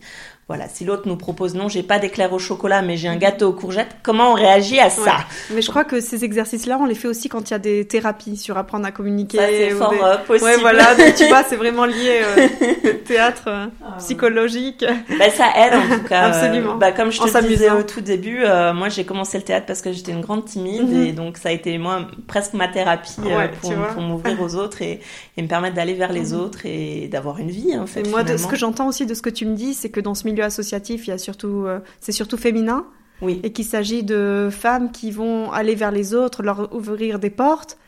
[0.46, 3.48] voilà, si l'autre nous propose non, j'ai pas d'éclair au chocolat, mais j'ai un gâteau
[3.48, 5.16] aux courgettes, comment on réagit à ça?
[5.50, 7.86] Mais je crois que ces exercices-là, on les fait aussi quand il y a des
[7.86, 9.38] thérapies sur apprendre à communiquer.
[9.38, 10.50] Ça, c'est fort euh, possible.
[10.50, 14.84] Ouais, voilà, tu vois, c'est vraiment lié euh, théâtre euh, ah, psychologique.
[15.18, 16.24] Bah, ça aide en tout cas.
[16.24, 16.76] Absolument.
[16.76, 18.40] bah, comme je te disais au tout début,
[18.74, 21.06] moi j'ai commencé le théâtre parce que j'étais une grande timide mhm.
[21.06, 23.16] et donc ça a été moi presque ma thérapie
[23.62, 25.00] pour, pour m'ouvrir aux autres et,
[25.36, 26.40] et me permettre d'aller vers les mhm.
[26.40, 28.06] autres et d'avoir une vie en fait.
[28.06, 30.00] Et moi, de ce que j'entends aussi de ce que tu me dis, c'est que
[30.00, 32.86] dans ce milieu associatif, il y a surtout, euh, c'est surtout féminin.
[33.22, 33.40] Oui.
[33.42, 37.78] Et qu'il s'agit de femmes qui vont aller vers les autres, leur ouvrir des portes,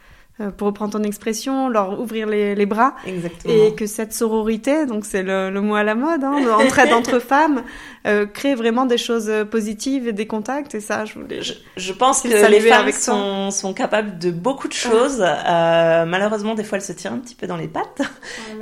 [0.41, 2.95] euh, pour reprendre ton expression, leur ouvrir les, les bras.
[3.07, 3.55] Exactement.
[3.55, 7.19] Et que cette sororité, donc c'est le, le, mot à la mode, hein, entraide entre
[7.19, 7.63] femmes,
[8.07, 10.75] euh, crée vraiment des choses positives et des contacts.
[10.75, 11.43] Et ça, je voulais.
[11.43, 15.23] Je, je pense que les femmes sont, sont, capables de beaucoup de choses.
[15.23, 18.03] Euh, malheureusement, des fois, elles se tirent un petit peu dans les pattes.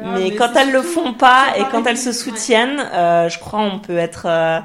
[0.03, 3.79] mais, quand elles le font pas et quand elles se soutiennent, euh, je crois on
[3.79, 4.61] peut être euh,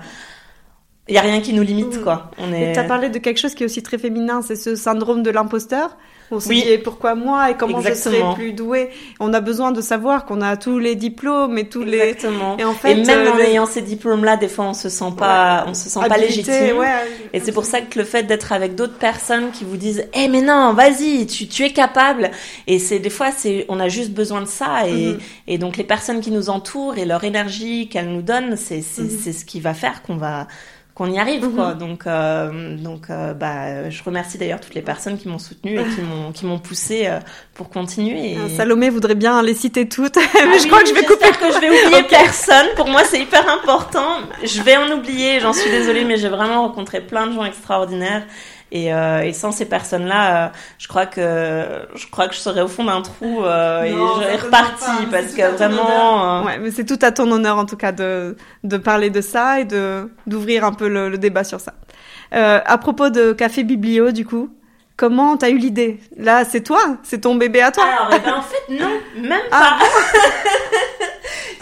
[1.10, 2.32] il y a rien qui nous limite, quoi.
[2.38, 2.74] On est...
[2.74, 5.32] Tu as parlé de quelque chose qui est aussi très féminin, c'est ce syndrome de
[5.32, 5.98] l'imposteur.
[6.32, 8.89] On se dit pourquoi moi et comment je serais plus douée?
[9.19, 12.56] On a besoin de savoir qu'on a tous les diplômes et tous Exactement.
[12.56, 12.62] les.
[12.62, 15.13] Et en fait, et même en euh, ayant ces diplômes-là, des fois on se sent
[15.17, 16.78] pas, on se sent pas légitime.
[16.78, 16.88] Ouais,
[17.34, 20.28] et c'est pour ça que le fait d'être avec d'autres personnes qui vous disent, eh
[20.28, 22.30] mais non, vas-y, tu, tu es capable.
[22.67, 25.19] Et c'est des fois c'est, on a juste besoin de ça et, mm-hmm.
[25.48, 29.02] et donc les personnes qui nous entourent et leur énergie qu'elles nous donnent, c'est c'est,
[29.02, 29.19] mm-hmm.
[29.24, 30.48] c'est ce qui va faire qu'on va
[30.99, 31.73] qu'on y arrive quoi.
[31.73, 31.77] Mhm.
[31.77, 35.83] Donc euh, donc euh, bah je remercie d'ailleurs toutes les personnes qui m'ont soutenue et
[35.95, 37.19] qui m'ont qui m'ont poussé euh,
[37.53, 38.33] pour continuer.
[38.33, 38.38] Et...
[38.38, 41.29] Ah, Salomé voudrait bien les citer toutes, mais ah je crois que je vais couper
[41.29, 42.67] que je vais oublier personne.
[42.75, 44.17] Pour moi c'est hyper important.
[44.43, 48.23] Je vais en oublier, j'en suis désolée, mais j'ai vraiment rencontré plein de gens extraordinaires.
[48.71, 52.62] Et, euh, et sans ces personnes-là, euh, je crois que je crois que je serais
[52.62, 56.41] au fond d'un trou euh, et j'aurais reparti parce que vraiment.
[56.41, 59.21] Euh, ouais, mais c'est tout à ton honneur en tout cas de de parler de
[59.21, 61.73] ça et de d'ouvrir un peu le, le, débat sur ça.
[62.34, 64.55] Euh, à propos de Café Biblio, du coup,
[64.95, 65.99] comment t'as eu l'idée?
[66.15, 67.86] Là, c'est toi, c'est ton bébé à toi.
[67.86, 69.79] Alors, eh ben, en fait, non, même ah.
[69.79, 69.86] pas.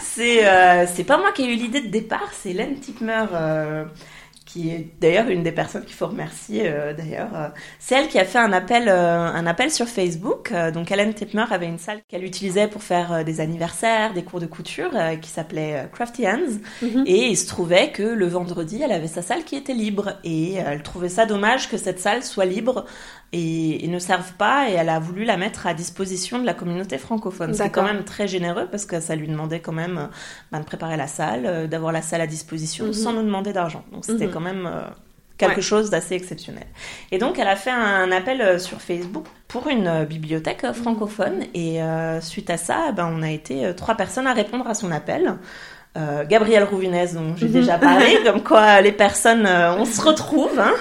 [0.02, 3.24] c'est euh, c'est pas moi qui ai eu l'idée de départ, c'est Hélène Tipmer
[4.48, 7.28] qui est d'ailleurs une des personnes qu'il faut remercier euh, d'ailleurs.
[7.34, 10.52] Euh, c'est elle qui a fait un appel, euh, un appel sur Facebook.
[10.72, 14.46] donc Hélène Tipmer avait une salle qu'elle utilisait pour faire des anniversaires, des cours de
[14.46, 16.58] couture, qui s'appelait Crafty Hands.
[16.80, 17.04] Mhm.
[17.06, 20.14] Et il se trouvait que le vendredi, elle avait sa salle qui était libre.
[20.24, 22.86] Et elle trouvait ça dommage que cette salle soit libre
[23.32, 26.98] et, ne servent pas et elle a voulu la mettre à disposition de la communauté
[26.98, 27.54] francophone.
[27.54, 30.06] C'est quand même très généreux parce que ça lui demandait quand même euh,
[30.52, 32.92] ben, de préparer la salle, euh, d'avoir la salle à disposition mhm.
[32.92, 33.84] sans nous demander d'argent.
[33.92, 34.32] Donc c'était mhm.
[34.32, 34.82] quand même euh,
[35.36, 36.66] quelque chose d'assez exceptionnel.
[37.12, 41.80] Et donc elle a fait un appel sur Facebook pour une bibliothèque francophone et
[42.20, 45.36] suite à ça, ben, on a été trois personnes à répondre à son appel.
[45.96, 50.58] euh, Gabriel Rouvinez, dont j'ai déjà parlé, comme quoi les personnes, on se retrouve.
[50.58, 50.74] Hein.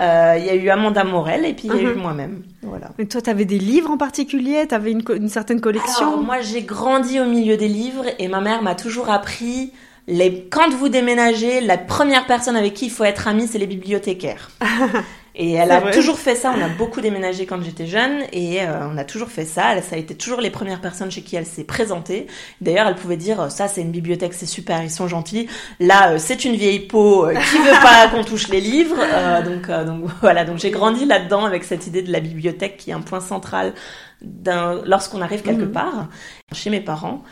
[0.00, 2.42] Euh, il y a eu Amanda Morel et puis il y a eu moi-même.
[2.62, 2.90] Voilà.
[2.98, 4.64] Mais toi, tu avais des livres en particulier?
[4.68, 6.06] Tu avais une, une, certaine collection?
[6.06, 9.72] Alors, Moi, j'ai grandi au milieu des livres et ma mère m'a toujours appris
[10.06, 10.48] les...
[10.48, 14.50] quand vous déménagez, la première personne avec qui il faut être ami, c'est les bibliothécaires.
[15.40, 16.52] Et elle a toujours fait ça.
[16.56, 19.80] On a beaucoup déménagé quand j'étais jeune et euh, on a toujours fait ça.
[19.82, 22.26] Ça a été toujours les premières personnes chez qui elle s'est présentée.
[22.60, 25.48] D'ailleurs, elle pouvait dire ça, c'est une bibliothèque, c'est super, ils sont gentils.
[25.78, 28.96] Là, euh, c'est une vieille peau euh, qui veut pas qu'on touche les livres.
[29.44, 30.44] donc, donc voilà.
[30.44, 33.74] Donc j'ai grandi là-dedans avec cette idée de la bibliothèque qui est un point central
[34.20, 35.72] lorsqu'on arrive quelque mhm.
[35.72, 36.08] part.
[36.52, 37.22] Chez mes parents,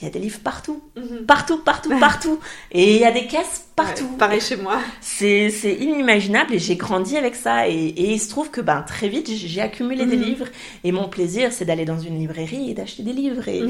[0.00, 1.26] il y a des livres partout, mhm.
[1.26, 2.38] partout, partout, partout,
[2.70, 4.06] et il y a des caisses partout.
[4.16, 4.78] pareil chez moi.
[5.00, 9.08] C'est, inimaginable et j'ai grandi avec ça et, et, il se trouve que ben très
[9.08, 10.22] vite j'ai accumulé des mhm.
[10.22, 10.46] livres
[10.84, 13.62] et mon plaisir c'est d'aller dans une librairie et d'acheter des livres et,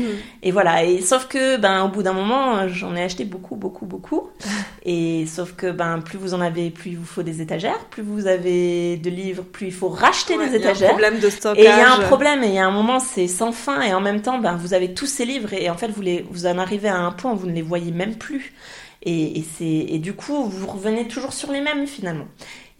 [0.42, 3.86] et voilà et sauf que ben au bout d'un moment j'en ai acheté beaucoup beaucoup
[3.86, 4.28] beaucoup
[4.84, 8.02] et sauf que ben plus vous en avez plus il vous faut des étagères plus
[8.02, 10.74] vous avez de livres plus il faut racheter des étagères.
[10.76, 11.64] Il y a un problème de stockage.
[11.64, 14.00] Et il y a un problème et il un moment c'est sans fin et en
[14.00, 16.88] même temps ben vous avez tous ces livres et en fait vous vous en arrivez
[16.88, 18.52] à un point où vous ne les voyez même plus.
[19.06, 22.26] Et, et du coup, vous revenez toujours sur les mêmes finalement.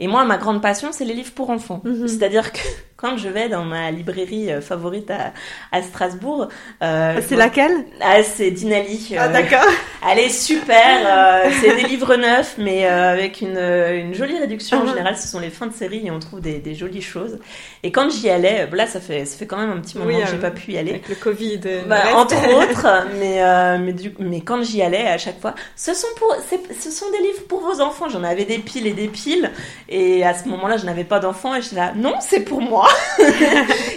[0.00, 1.80] Et moi, ma grande passion, c'est les livres pour enfants.
[1.84, 2.08] Mhm.
[2.08, 2.58] C'est-à-dire que
[2.96, 5.32] quand je vais dans ma librairie euh, favorite à,
[5.70, 6.48] à Strasbourg,
[6.82, 7.84] euh, ah, c'est laquelle?
[8.00, 9.10] Ah, c'est Dinali.
[9.12, 9.70] Euh, ah, d'accord.
[10.10, 10.98] Elle est super.
[11.06, 14.78] Euh, c'est des livres neufs, mais euh, avec une, une jolie réduction.
[14.78, 14.88] En ah.
[14.88, 17.38] général, ce sont les fins de série et on trouve des, des jolies choses.
[17.84, 20.26] Et quand j'y allais, là, ça fait ça fait quand même un petit moment que
[20.26, 20.90] j'ai pas pu y aller.
[20.90, 21.60] Avec le Covid.
[21.86, 26.08] Bah, entre autres, mais mais du mais quand j'y allais, à chaque fois, ce sont
[26.16, 26.34] pour
[26.80, 28.08] ce sont des livres pour vos enfants.
[28.08, 29.50] J'en avais des piles et des piles.
[29.88, 32.88] Et à ce moment-là, je n'avais pas d'enfant et j'étais là, non, c'est pour moi.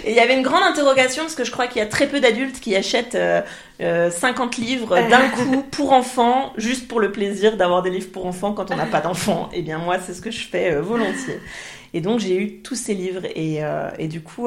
[0.04, 2.06] et il y avait une grande interrogation parce que je crois qu'il y a très
[2.08, 3.40] peu d'adultes qui achètent euh,
[3.80, 8.26] euh, 50 livres d'un coup pour enfants, juste pour le plaisir d'avoir des livres pour
[8.26, 9.48] enfants quand on n'a pas d'enfants.
[9.52, 11.40] Et bien moi, c'est ce que je fais euh, volontiers.
[11.94, 14.46] Et donc j'ai eu tous ces livres et, euh, et du coup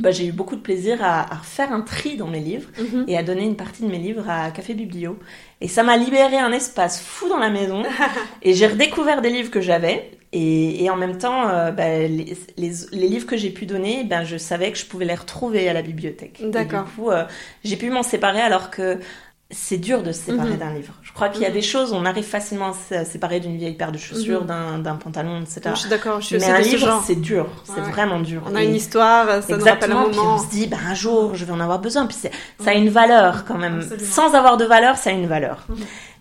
[0.00, 3.04] bah, j'ai eu beaucoup de plaisir à, à, faire un tri dans mes livres mhm.
[3.06, 5.18] et à donner une partie de mes livres à Café Biblio.
[5.60, 7.82] Et ça m'a libéré un espace fou dans la maison.
[8.42, 10.10] et j'ai redécouvert des livres que j'avais.
[10.32, 14.04] Et, et, en même temps, euh, bah, les, les, les, livres que j'ai pu donner,
[14.04, 16.40] ben, je savais que je pouvais les retrouver à la bibliothèque.
[16.40, 16.84] D'accord.
[16.84, 17.24] Du coup, euh,
[17.64, 19.00] j'ai pu m'en séparer alors que
[19.52, 20.58] c'est dur de se séparer mhm.
[20.58, 20.92] d'un livre.
[21.02, 21.54] Je crois qu'il y a mhm.
[21.54, 24.82] des choses, on arrive facilement à se séparer d'une vieille paire de chaussures, mhm.
[24.82, 25.62] d'un pantalon, etc.
[25.74, 28.42] je suis d'accord, je suis Mais un livre, c'est dur, c'est vraiment dur.
[28.46, 30.10] On a une histoire, ça Exactement, nous rappelle un moment.
[30.10, 32.06] Puis on se dit, bah, un jour, je vais en avoir besoin.
[32.06, 33.82] Puis ça a une valeur quand même.
[33.98, 35.66] Sans avoir de valeur, ça a une valeur.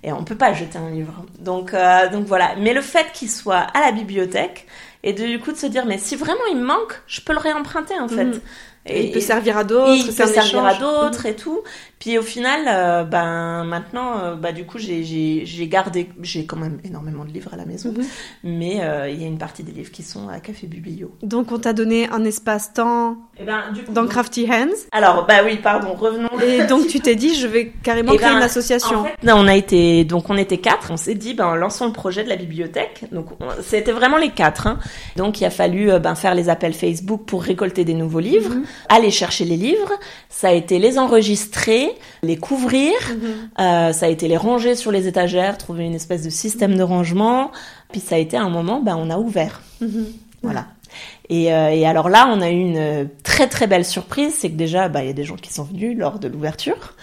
[0.01, 1.13] Et on peut pas jeter un livre.
[1.39, 2.51] Donc, euh, donc voilà.
[2.57, 4.65] Mais le fait qu'il soit à la bibliothèque,
[5.03, 7.39] et du coup de se dire, mais si vraiment il me manque, je peux le
[7.39, 8.41] réemprunter en fait.
[8.85, 9.93] Et, il peut servir à d'autres.
[9.93, 11.61] Il peut servir à d'autres et tout.
[11.99, 16.79] Puis au final, euh, ben maintenant, euh, bah du coup, j'ai gardé, j'ai quand même
[16.85, 18.05] énormément de livres à la maison, mhm.
[18.45, 21.11] mais euh, il y a une partie des livres qui sont à Café Biblio.
[21.23, 24.87] Donc on t'a donné un espace-temps eh ben, dans Crafty Hands.
[24.93, 26.29] Alors bah oui, pardon, revenons.
[26.39, 29.03] Et donc tu t'es dit, je vais carrément eh créer ben, une association.
[29.23, 30.91] non, on a été, donc on était quatre.
[30.91, 33.07] On s'est dit, ben lançons le projet de la bibliothèque.
[33.11, 33.25] Donc
[33.61, 34.67] c'était vraiment les quatre.
[34.67, 34.79] Hein.
[35.17, 38.63] Donc il a fallu ben faire les appels Facebook pour récolter des nouveaux livres, mhm.
[38.87, 39.91] aller chercher les livres.
[40.29, 41.88] Ça a été les enregistrer
[42.23, 43.49] les couvrir, mhm.
[43.59, 46.83] euh, ça a été les ranger sur les étagères, trouver une espèce de système de
[46.83, 47.51] rangement.
[47.91, 49.61] Puis ça a été un moment, ben, on a ouvert.
[49.81, 50.07] Mhm.
[50.41, 50.67] Voilà.
[51.29, 54.55] Et, euh, et, alors là, on a eu une très très belle surprise, c'est que
[54.55, 56.95] déjà, bah, il y a des gens qui sont venus lors de l'ouverture,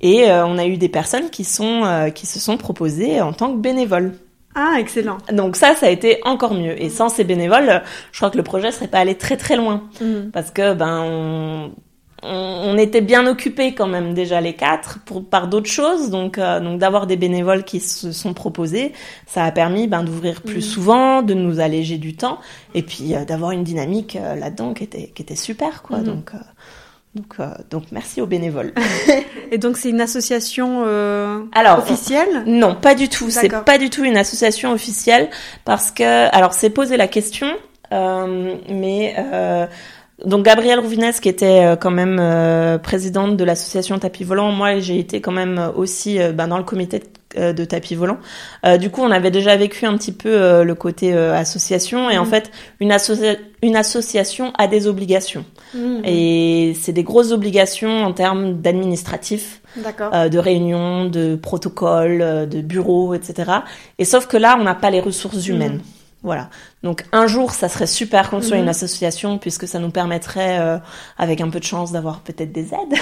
[0.00, 3.52] et euh, on a eu des personnes qui sont qui se sont proposées en tant
[3.52, 4.14] que bénévoles.
[4.54, 5.18] Ah, excellent.
[5.32, 6.80] Donc ça, ça a été encore mieux.
[6.82, 9.84] Et sans ces bénévoles, je crois que le projet serait pas allé très très loin,
[10.00, 10.30] mhm.
[10.32, 11.72] parce que ben on
[12.22, 16.10] on, était bien occupés quand même déjà les quatre pour, par d'autres choses.
[16.10, 18.92] Donc, euh, donc d'avoir des bénévoles qui se sont proposés,
[19.26, 20.60] ça a permis ben, d'ouvrir plus mhm.
[20.72, 22.38] souvent, de nous alléger du temps,
[22.74, 25.82] et puis euh, d'avoir une dynamique euh, là-dedans qui était, qui était super.
[25.82, 25.98] quoi.
[25.98, 26.04] Mhm.
[26.04, 26.32] Donc,
[27.14, 27.36] donc,
[27.70, 28.72] donc merci aux bénévoles.
[29.50, 30.84] et donc c'est une association
[31.52, 32.44] alors, officielle?
[32.46, 33.30] Non, pas du tout.
[33.30, 35.28] C'est pas du tout une association officielle
[35.64, 37.48] parce que alors c'est posé la question,
[37.90, 39.16] mais
[40.24, 44.78] donc Gabrielle Rouvinez qui était euh, quand même euh, présidente de l'association tapis volant, moi
[44.78, 47.02] j'ai été quand même euh, aussi ben, dans le comité
[47.36, 48.18] de, tapis volant.
[48.80, 52.28] du coup, on avait déjà vécu un petit peu le côté association et en mmh.
[52.28, 52.92] fait, une,
[53.62, 56.00] une association a des obligations mmh.
[56.04, 63.52] et c'est des grosses obligations en termes d'administratif, de réunions, de protocoles, de bureaux, etc.
[64.00, 65.76] Et sauf que là, on n'a pas les ressources humaines.
[65.76, 65.99] Mmh.
[66.22, 66.50] Voilà.
[66.82, 68.64] Donc un jour, ça serait super qu'on soit Mhm.
[68.64, 70.78] une association puisque ça nous permettrait, euh,
[71.16, 72.98] avec un peu de chance, d'avoir peut-être des aides,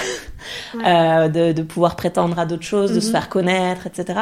[0.75, 0.83] Ouais.
[0.87, 3.11] euh, de, de pouvoir prétendre à d'autres choses, de se Mhm.
[3.11, 4.19] faire connaître, etc.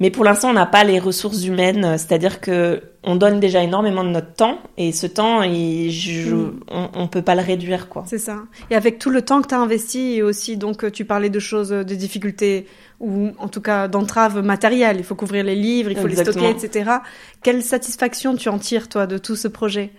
[0.00, 3.62] Mais pour l'instant, on n'a pas les ressources humaines, euh, c'est-à-dire que on donne déjà
[3.62, 6.60] énormément de notre temps et ce temps, il- je- Mhm.
[6.70, 8.04] on, on peut pas le réduire, quoi.
[8.06, 8.38] C'est ça.
[8.70, 11.30] Et avec tout le temps que tu as investi et aussi, donc, euh, tu parlais
[11.30, 12.66] de choses, euh, de difficultés
[13.00, 14.96] ou en tout cas d'entraves matérielles.
[14.98, 16.46] Il faut couvrir les livres, il faut Exactement.
[16.48, 16.90] les stocker, etc.
[17.42, 19.90] Quelle satisfaction tu en tires, toi, de tout ce projet?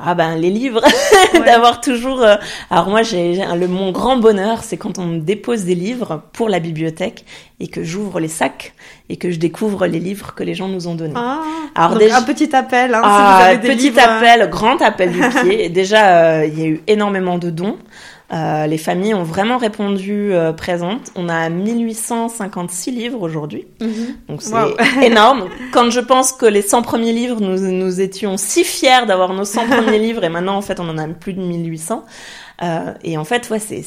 [0.00, 0.80] Ah ben les livres,
[1.34, 1.40] Ouais.
[1.44, 2.22] d'avoir toujours.
[2.22, 2.36] euh,
[2.70, 6.48] Alors moi, j'ai le mon grand bonheur, c'est quand on me dépose des livres pour
[6.48, 7.24] la bibliothèque
[7.58, 8.74] et que j'ouvre les sacs
[9.08, 11.14] et que je découvre les livres que les gens nous ont donnés.
[11.16, 11.40] Ah,
[11.74, 12.94] Alors donc, déjà- un petit appel.
[12.94, 15.68] Hein, Ah, si vous avez des petit livres, euh, appel, grand appel du pied.
[15.68, 17.76] Déjà, euh, il y a eu énormément de dons.
[18.30, 21.10] Euh, les familles ont vraiment répondu euh, présentes.
[21.16, 23.66] On a 1856 livres aujourd'hui.
[23.80, 24.16] mhm.
[24.28, 24.76] Donc c'est Wow.
[25.02, 25.44] énorme.
[25.72, 29.44] Quand je pense que les 100 premiers livres, nous, nous étions si fiers d'avoir nos
[29.44, 32.04] 100 premiers livres et maintenant en fait on en a plus de 1800.
[32.60, 33.84] Euh, et en fait, ouais, c'est,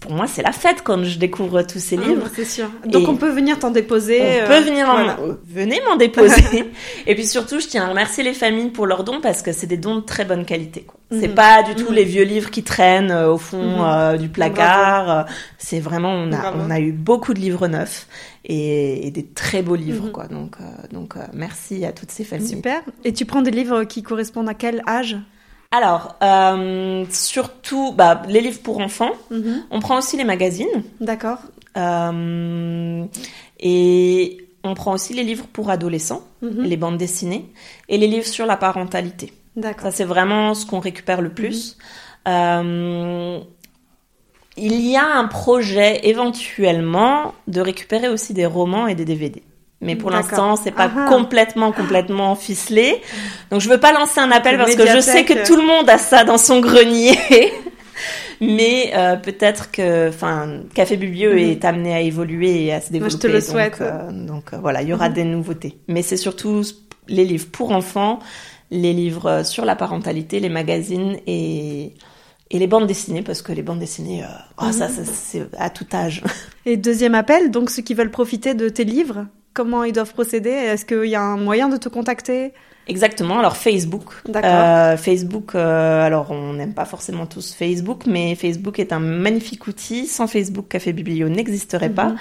[0.00, 2.26] pour moi c'est la fête quand je découvre tous ces Ah, livres.
[2.36, 2.70] c'est sûr.
[2.86, 4.20] Donc Et- on peut venir t'en déposer.
[4.20, 4.92] On euh, peut venir en...
[4.92, 5.16] voilà.
[5.48, 6.70] venez m'en déposer.
[7.08, 9.66] et puis surtout, je tiens à remercier les familles pour leurs dons parce que c'est
[9.66, 10.82] des dons de très bonne qualité.
[10.82, 11.00] Quoi.
[11.10, 11.34] C'est Mhm.
[11.34, 11.94] pas du tout Mhm.
[11.96, 13.84] les vieux livres qui traînent euh, au fond Mhm.
[13.84, 15.26] euh, du placard.
[15.58, 16.58] C'est vraiment on a Bravo.
[16.64, 18.06] on a eu beaucoup de livres neufs
[18.44, 20.28] et, et des très beaux livres quoi.
[20.28, 20.58] Donc
[20.92, 22.46] donc merci à toutes ces familles.
[22.48, 22.82] Super.
[23.04, 25.16] Et tu prends des livres qui correspondent à quel âge?
[25.72, 29.12] Alors euh, surtout bah, les livres pour enfants.
[29.30, 29.62] Mhm.
[29.70, 31.38] On prend aussi les magazines D'accord.
[31.76, 33.04] euh,
[33.60, 36.22] et on prend aussi les livres pour adolescents.
[36.42, 36.62] Mhm.
[36.62, 37.46] les bandes dessinées
[37.88, 39.32] et les livres sur la parentalité.
[39.56, 39.82] D'accord.
[39.82, 41.76] Ça, c'est vraiment ce qu'on récupère le plus.
[42.26, 43.38] Euh,
[44.56, 49.42] il y a un projet éventuellement de récupérer aussi des romans et des DVD.
[49.82, 51.08] Mais pour l'instant, c'est pas Ah ah.
[51.08, 53.00] complètement, complètement ficelé.
[53.50, 55.88] Donc, je veux pas lancer un appel parce que je sais que tout le monde
[55.88, 57.16] a ça dans son grenier.
[58.40, 61.38] Mais euh, peut-être que, enfin, Café Biblio Mhm.
[61.38, 63.12] est amené à évoluer et à se Moi, développer.
[63.12, 63.78] je te le donc, souhaite.
[63.80, 65.14] euh, donc euh, voilà, il y aura Mhm.
[65.14, 65.78] des nouveautés.
[65.88, 66.62] Mais c'est surtout
[67.08, 68.18] les livres pour enfants,
[68.70, 71.94] les livres sur la parentalité, les magazines et
[72.52, 74.26] et les bandes dessinées parce que les bandes dessinées, euh,
[74.60, 74.94] oh, ça, Mhm.
[74.94, 76.22] ça, c'est à tout âge.
[76.66, 80.50] Et deuxième appel, donc ceux qui veulent profiter de tes livres, comment ils doivent procéder?
[80.50, 82.52] Est-ce qu'il y a un moyen de te contacter?
[82.88, 83.38] Exactement.
[83.38, 84.04] Alors Facebook.
[84.34, 85.54] Euh, Facebook.
[85.54, 90.06] euh, alors on n'aime pas forcément tous Facebook, mais Facebook est un magnifique outil.
[90.06, 92.06] Sans Facebook, Café Biblio n'existerait pas.
[92.06, 92.16] Mhm.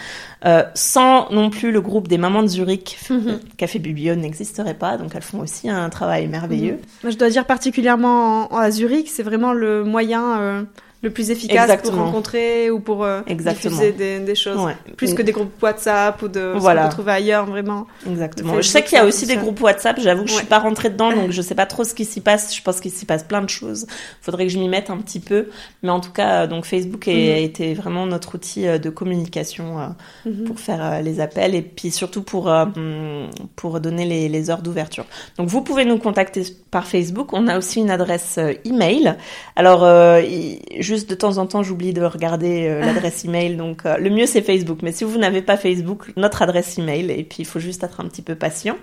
[0.45, 3.39] Euh, sans non plus le groupe des mamans de Zurich, Mhm.
[3.57, 4.97] Café Biblio n'existerait pas.
[4.97, 6.77] Donc elles font aussi un travail merveilleux.
[7.03, 10.67] Moi, je dois dire particulièrement en, en- à Zurich, c'est vraiment le moyen
[11.01, 11.95] le plus efficace Exactement.
[11.97, 14.59] pour rencontrer ou pour euh, diffuser des, des choses.
[14.59, 14.75] Ouais.
[14.97, 16.81] Plus que des groupes WhatsApp ou de Voilà.
[16.83, 17.87] qu'on peut trouver ailleurs, vraiment.
[18.09, 18.49] Exactement.
[18.49, 19.97] Facebook, je sais qu'il y a aussi des groupes WhatsApp.
[20.01, 20.49] J'avoue que je suis Ouais.
[20.49, 22.53] pas rentrée dedans, donc je sais pas trop ce qui s'y passe.
[22.53, 23.87] Je pense qu'il s'y passe plein de choses.
[24.21, 25.47] Faudrait que je m'y mette un petit peu.
[25.83, 27.33] Mais en tout cas, euh, donc Facebook est- Mhm.
[27.35, 29.85] a été vraiment notre outil euh, de communication euh,
[30.25, 30.43] Mhm.
[30.43, 34.61] pour faire euh, les appels et puis surtout pour hum, pour donner les, les heures
[34.61, 35.05] d'ouverture.
[35.37, 37.31] Donc vous pouvez nous contacter par Facebook.
[37.31, 39.15] On a aussi une adresse email.
[39.55, 39.87] Alors
[40.19, 40.59] il-
[40.89, 43.55] juste de temps en temps, j'oublie de regarder euh, l'adresse email.
[43.55, 44.79] Donc euh, le mieux c'est Facebook.
[44.81, 48.01] Mais si vous n'avez pas Facebook, notre adresse email et puis il faut juste être
[48.01, 48.77] un petit peu patient.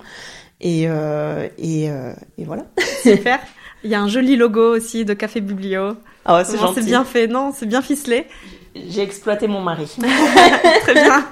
[0.61, 2.64] Et euh, et, euh, et voilà.
[3.03, 3.40] Super.
[3.85, 5.97] Il y a un joli logo aussi de Café Biblio.
[6.25, 6.81] Ah ouais, c'est gentil.
[6.81, 8.27] C'est bien fait, non C'est bien ficelé.
[8.75, 9.87] J'ai exploité mon mari.
[10.83, 11.25] Très bien.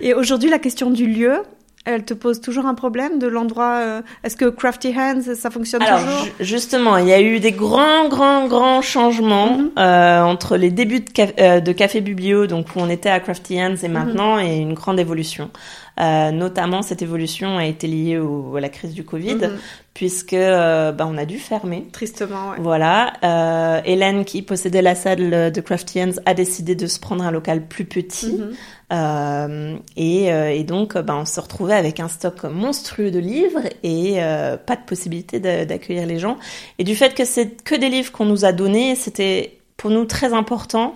[0.00, 1.42] Et aujourd'hui, la question du lieu,
[1.84, 3.78] elle te pose toujours un problème de l'endroit.
[3.82, 6.24] euh, Est-ce que Crafty Hands, ça fonctionne Alors toujours?
[6.24, 9.70] ju- justement, il y a eu des grands, grands, grands changements Mhm.
[9.78, 13.20] euh, entre les débuts de, Caf- euh, de Café Biblio, donc où on était à
[13.20, 15.50] Crafty Hands et maintenant, et une grande évolution.
[16.00, 19.50] Euh, notamment, cette évolution a été liée au- à la crise du Covid, Mhm.
[19.94, 21.86] puisque euh, bah, on a dû fermer.
[21.92, 22.56] Tristement, ouais.
[22.58, 27.22] Voilà, euh, Hélène qui possédait la salle de Crafty Hands a décidé de se prendre
[27.24, 28.32] un local plus petit.
[28.38, 28.52] Mhm.
[28.92, 33.62] Euh, et, euh, et donc, ben, on se retrouvait avec un stock monstrueux de livres
[33.82, 36.36] et euh, pas de possibilité d'accueillir les gens.
[36.78, 40.04] Et du fait que c'est que des livres qu'on nous a donnés, c'était pour nous
[40.04, 40.94] très important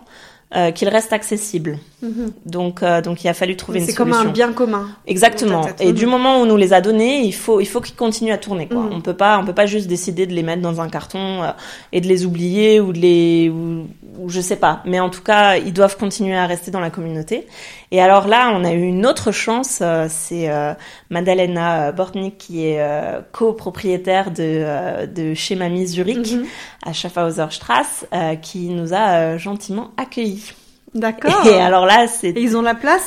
[0.56, 1.78] euh, qu'ils restent accessibles.
[2.02, 2.32] Mhm.
[2.46, 4.30] Donc, euh, donc il a fallu trouver une C'est comme solution.
[4.30, 4.88] un bien commun.
[5.06, 5.64] Exactement.
[5.64, 5.80] tête.
[5.80, 5.92] Et Mhm.
[5.92, 8.38] du moment où on nous les a donnés, il faut il faut qu'ils continuent à
[8.38, 8.66] tourner.
[8.66, 8.80] Quoi.
[8.82, 8.92] Mhm.
[8.92, 11.50] On peut pas on peut pas juste décider de les mettre dans un carton euh,
[11.92, 13.88] et de les oublier ou de les ou,
[14.20, 14.82] ou je sais pas.
[14.86, 17.46] Mais en tout cas, ils doivent continuer à rester dans la communauté.
[17.90, 19.78] Et alors là, on a eu une autre chance.
[19.80, 20.74] euh, C'est euh,
[21.10, 26.44] Madalena Bortnik qui est euh, copropriétaire de euh, de chez Mamie Zurich Mhm.
[26.84, 30.52] à Schaffhauserstrasse euh, qui nous a euh, gentiment accueillis.
[30.94, 31.46] D'accord.
[31.46, 33.06] Et alors là, c'est ils ont la place?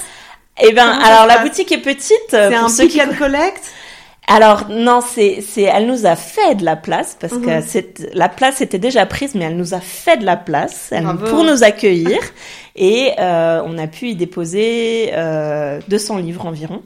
[0.62, 2.34] Eh ben, Comment alors la boutique est petite.
[2.34, 3.62] euh, C'est un ceux pick qui and collect?
[4.28, 7.64] Alors non, c'est c'est elle nous a fait de la place parce que Mhm.
[7.68, 11.06] c'est la place était déjà prise, mais elle nous a fait de la place elle-
[11.30, 12.20] pour nous accueillir
[12.76, 16.82] et euh, on a pu y déposer euh, 200 livres environ.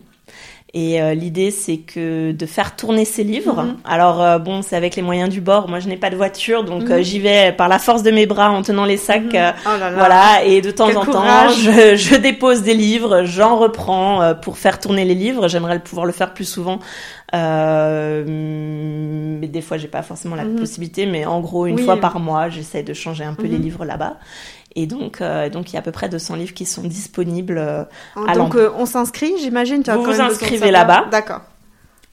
[0.78, 3.64] Et euh, l'idée, c'est que de faire tourner ces livres.
[3.64, 3.78] Mhm.
[3.86, 5.70] Alors euh, bon, c'est avec les moyens du bord.
[5.70, 6.92] Moi, je n'ai pas de voiture, donc Mhm.
[6.92, 9.24] euh, j'y vais par la force de mes bras en tenant les sacs.
[9.34, 9.54] Mhm.
[9.66, 9.92] Oh là là.
[9.96, 14.34] voilà, et de temps Quel en temps, je, je dépose des livres, j'en reprends euh,
[14.34, 15.48] pour faire tourner les livres.
[15.48, 16.80] J'aimerais pouvoir le faire plus souvent,
[17.34, 18.24] euh,
[19.40, 21.06] mais des fois, j'ai pas forcément la possibilité.
[21.06, 21.84] Mais en gros, une Oui.
[21.84, 24.18] fois par mois, j'essaie de changer un peu les livres là-bas.
[24.76, 27.58] Et donc, euh, donc, il y a à peu près 200 livres qui sont disponibles.
[27.58, 27.84] euh,
[28.28, 29.84] à Donc euh, on s'inscrit, j'imagine.
[29.84, 31.06] tu as Vous vous inscrivez là-bas.
[31.12, 31.42] D'accord.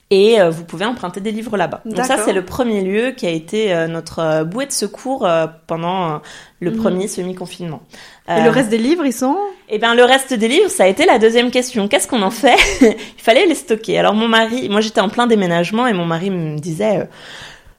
[0.09, 1.81] et vous pouvez emprunter des livres là-bas.
[1.85, 5.27] Donc ça, c'est le premier lieu qui a été notre bouée de secours
[5.65, 6.21] pendant
[6.59, 6.77] le Mhm.
[6.77, 7.81] premier semi-confinement.
[8.29, 9.35] Et le reste des livres, ils sont
[9.69, 11.87] Eh ben le reste des livres, ça a été la deuxième question.
[11.87, 12.57] Qu'est-ce qu'on en fait?
[12.81, 13.97] Il fallait les stocker.
[13.97, 17.09] Alors mon mari, moi j'étais en plein déménagement et mon mari me disait.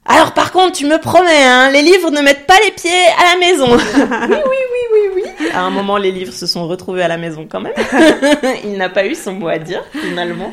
[0.06, 3.32] Alors par contre, tu me promets, hein, les livres ne mettent pas les pieds à
[3.32, 3.66] la maison.
[3.72, 5.50] oui, oui, oui, oui, oui.
[5.54, 7.72] À un moment, les livres se sont retrouvés à la maison quand même.
[8.64, 10.52] Il n'a pas eu son mot à dire finalement.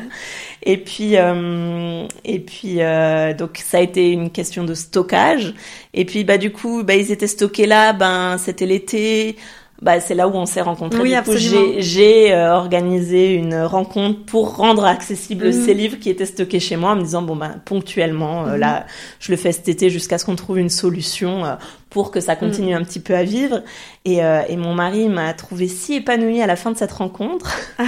[0.64, 5.54] Et puis, euh, et puis, euh, donc ça a été une question de stockage.
[5.92, 7.92] Et puis, bah du coup, bah ils étaient stockés là.
[7.92, 9.36] Ben c'était l'été.
[9.82, 11.00] Bah c'est là où on s'est rencontrés.
[11.02, 15.64] Oui, j'ai j'ai euh, organisé une rencontre pour rendre accessibles Mhm.
[15.64, 18.60] ces livres qui étaient stockés chez moi, en me disant bon ben ponctuellement, euh, Mhm.
[18.60, 18.86] là,
[19.18, 21.54] je le fais cet été jusqu'à ce qu'on trouve une solution euh,
[21.90, 23.60] pour que ça continue un petit peu à vivre.
[24.04, 27.50] Et, euh, et mon mari m'a trouvé si épanouie à la fin de cette rencontre.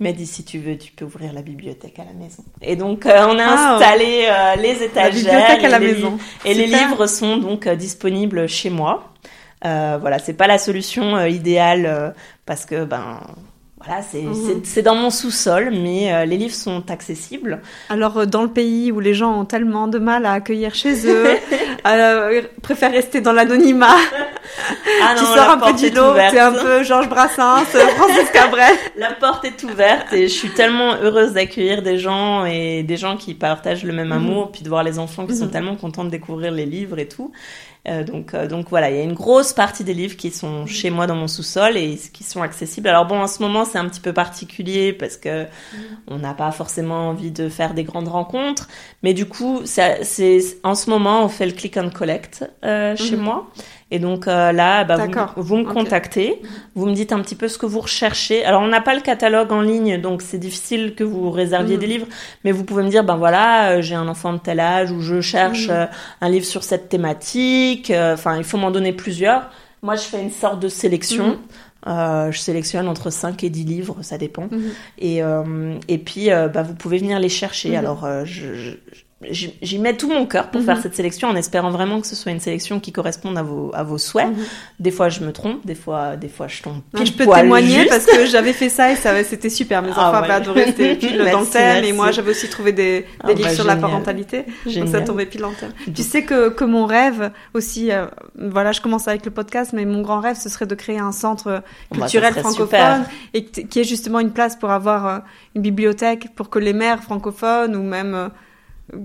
[0.00, 2.42] Il m'a dit si tu veux, tu peux ouvrir la bibliothèque à la maison.
[2.62, 5.12] Et donc euh, on a Ah, installé euh, les étagères.
[5.12, 6.18] bibliothèque à la les maison.
[6.46, 9.09] Et les livres sont donc euh, disponibles chez moi.
[9.64, 12.10] Euh, voilà, c'est pas la solution euh, idéale euh,
[12.46, 13.20] parce que ben
[13.82, 17.60] voilà, c'est c'est- c'est dans mon sous-sol, mais euh, les livres sont accessibles.
[17.88, 21.06] Alors euh, dans le pays où les gens ont tellement de mal à accueillir chez
[21.06, 21.26] eux,
[21.86, 23.96] euh, préfèrent rester dans l'anonymat.
[25.02, 28.30] Ah tu non, sors la un peu du lot, t'es un peu Georges Brassens, Francis
[28.32, 28.74] Cabrel.
[28.96, 33.16] La porte est ouverte et je suis tellement heureuse d'accueillir des gens et des gens
[33.16, 34.12] qui partagent le même Mhm.
[34.12, 35.50] amour, puis de voir les enfants qui sont Mhm.
[35.52, 37.32] tellement contents de découvrir les livres et tout.
[37.88, 40.66] Euh, donc, euh, donc voilà, il y a une grosse partie des livres qui sont
[40.66, 42.88] chez moi dans mon sous-sol et qui sont accessibles.
[42.88, 45.46] Alors bon, en ce moment c'est un petit peu particulier parce que
[46.06, 48.68] on n'a pas forcément envie de faire des grandes rencontres,
[49.02, 50.00] mais du coup, c'est
[50.62, 53.22] en ce moment on fait le click and collect euh, chez Mhm.
[53.22, 53.50] moi.
[53.92, 54.96] Et donc euh, là, bah,
[55.34, 56.40] vous, vous me contactez,
[56.76, 58.44] vous me dites un petit peu ce que vous recherchez.
[58.44, 61.80] Alors on n'a pas le catalogue en ligne, donc c'est difficile que vous réserviez Mhm.
[61.80, 62.06] des livres,
[62.44, 65.00] mais vous pouvez me dire, ben voilà, euh, j'ai un enfant de tel âge ou
[65.00, 65.74] je cherche Mhm.
[65.74, 65.86] euh,
[66.20, 67.90] un livre sur cette thématique.
[67.90, 69.50] Euh, Enfin, il faut m'en donner plusieurs.
[69.82, 71.26] Moi, je fais une sorte de sélection.
[71.28, 71.36] Mhm.
[71.88, 74.48] Euh, je sélectionne entre 5 et 10 livres, ça dépend.
[74.98, 77.74] Et, euh, et puis, euh, bah, vous pouvez venir les chercher.
[77.76, 78.70] Alors, je, je-
[79.30, 80.66] j'y mets tout mon cœur pour Mhm.
[80.66, 83.70] faire cette sélection en espérant vraiment que ce soit une sélection qui corresponde à vos,
[83.74, 84.28] à vos souhaits.
[84.28, 84.44] Mhm.
[84.78, 87.24] Des fois, je me trompe, des fois, des fois, je tombe Non, pile je peux
[87.24, 87.88] poil témoigner juste.
[87.90, 89.82] parce que j'avais fait ça et ça c'était super.
[89.82, 90.24] Mes Ah enfants ouais.
[90.24, 91.76] avaient adoré, c'était pile dans le Merci, thème.
[91.76, 91.92] Et merci.
[91.92, 93.90] moi, j'avais aussi trouvé des, des Ah livres bah, sur la génial.
[93.90, 94.44] parentalité.
[94.66, 95.72] Donc ça tombait pile en thème.
[95.94, 98.06] Tu sais que, que mon rêve aussi, euh,
[98.38, 101.12] voilà, je commence avec le podcast, mais mon grand rêve, ce serait de créer un
[101.12, 103.00] centre Bah, culturel francophone super.
[103.34, 105.18] et qui ait justement une place pour avoir euh,
[105.54, 108.28] une bibliothèque pour que les mères francophones ou même euh,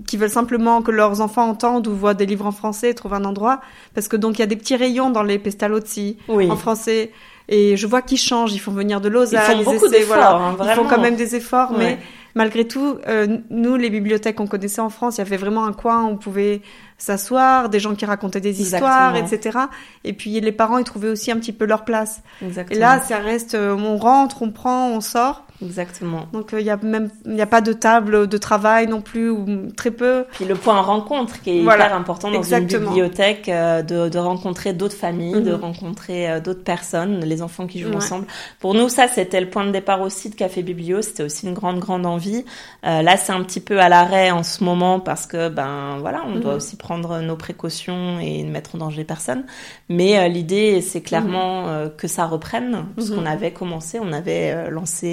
[0.08, 3.26] qui veulent simplement que leurs enfants entendent ou voient des livres en français trouvent un
[3.26, 3.62] endroit.
[3.94, 6.50] Parce que donc il y a des petits rayons dans les pestalozzi Oui.
[6.50, 7.12] en français.
[7.48, 8.54] Et je vois qu'ils changent.
[8.54, 10.38] Ils font venir de Lausanne Ils font beaucoup d'efforts, voilà.
[10.38, 12.00] hein, ils font quand même des efforts mais
[12.34, 15.72] malgré tout euh, nous les bibliothèques qu'on connaissait en France il y avait vraiment un
[15.72, 16.62] coin où on pouvait
[16.98, 19.60] s'asseoir des gens qui racontaient des histoires etc
[20.04, 22.76] et puis les parents ils trouvaient aussi un petit peu leur place Exactement.
[22.78, 25.44] et là, ça reste, euh, on rentre, on prend, on sort.
[25.64, 26.26] Exactement.
[26.34, 29.30] Donc il y a même, il n'y a pas de table de travail non plus
[29.30, 29.46] ou
[29.78, 30.26] très peu.
[30.34, 32.82] Puis le point rencontre qui est Voilà, hyper important dans exactement.
[32.82, 35.62] une bibliothèque, euh, de, de rencontrer d'autres familles, de Mhm.
[35.62, 37.96] rencontrer euh, d'autres personnes, les enfants qui jouent Ouais.
[37.96, 38.26] ensemble.
[38.60, 41.02] Pour nous, ça, c'était le point de départ aussi de Café Biblio.
[41.02, 42.44] C'était aussi une grande, grande envie.
[42.86, 46.24] Euh, là, c'est un petit peu à l'arrêt en ce moment parce que, ben, voilà,
[46.28, 46.58] on doit Mhm.
[46.58, 49.44] aussi prendre nos précautions et ne mettre en danger personne.
[49.90, 53.16] Mais euh, l'idée, c'est clairement euh, que ça reprenne, parce Mhm.
[53.16, 55.10] qu'on avait commencé, on avait euh, lancé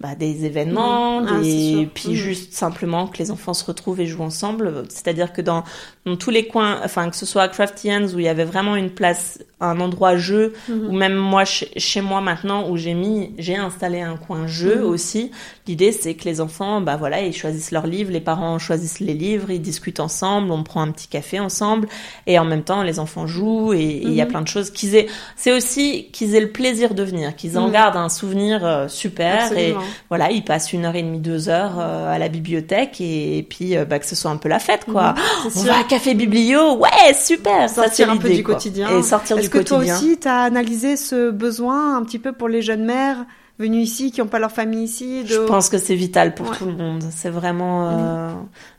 [0.00, 1.18] bah, des événements.
[1.26, 1.72] Ah, c'est des...
[1.82, 1.88] sûr.
[1.94, 4.84] puis juste simplement que les enfants se retrouvent et jouent ensemble.
[4.88, 5.62] C'est-à-dire que dans,
[6.06, 8.44] dans tous les coins, enfin que ce soit à Crafty Hands où il y avait
[8.44, 10.86] vraiment une place, un endroit jeu, Mhm.
[10.88, 14.76] ou même moi chez, chez moi maintenant où j'ai mis, j'ai installé un coin jeu
[14.78, 14.84] Mhm.
[14.86, 15.30] aussi.
[15.66, 19.12] L'idée c'est que les enfants, bah voilà, ils choisissent leurs livres, les parents choisissent les
[19.14, 21.88] livres, ils discutent ensemble, on prend un petit café ensemble,
[22.26, 24.30] et en même temps les enfants jouent et il y a Mhm.
[24.30, 25.08] plein de choses qu'ils aient.
[25.36, 29.52] C'est aussi qu'ils aient le plaisir de venir, qu'ils en gardent un souvenir euh, super
[29.52, 29.74] et.
[30.08, 33.98] Voilà, ils passent une heure et demie, deux heures à la bibliothèque et, puis bah,
[33.98, 35.14] que ce soit un peu la fête, quoi.
[35.44, 37.68] Mhm, on va à café biblio, ouais, super.
[37.68, 38.98] Sortir ça, un peu du quotidien.
[38.98, 39.80] Et sortir du quotidien.
[39.80, 42.84] Est-ce que toi aussi, tu as analysé ce besoin un petit peu pour les jeunes
[42.84, 43.24] mères
[43.60, 46.64] venus ici, qui n'ont pas leur famille ici Je pense que c'est vital pour tout
[46.64, 47.04] le monde.
[47.10, 48.32] C'est vraiment euh,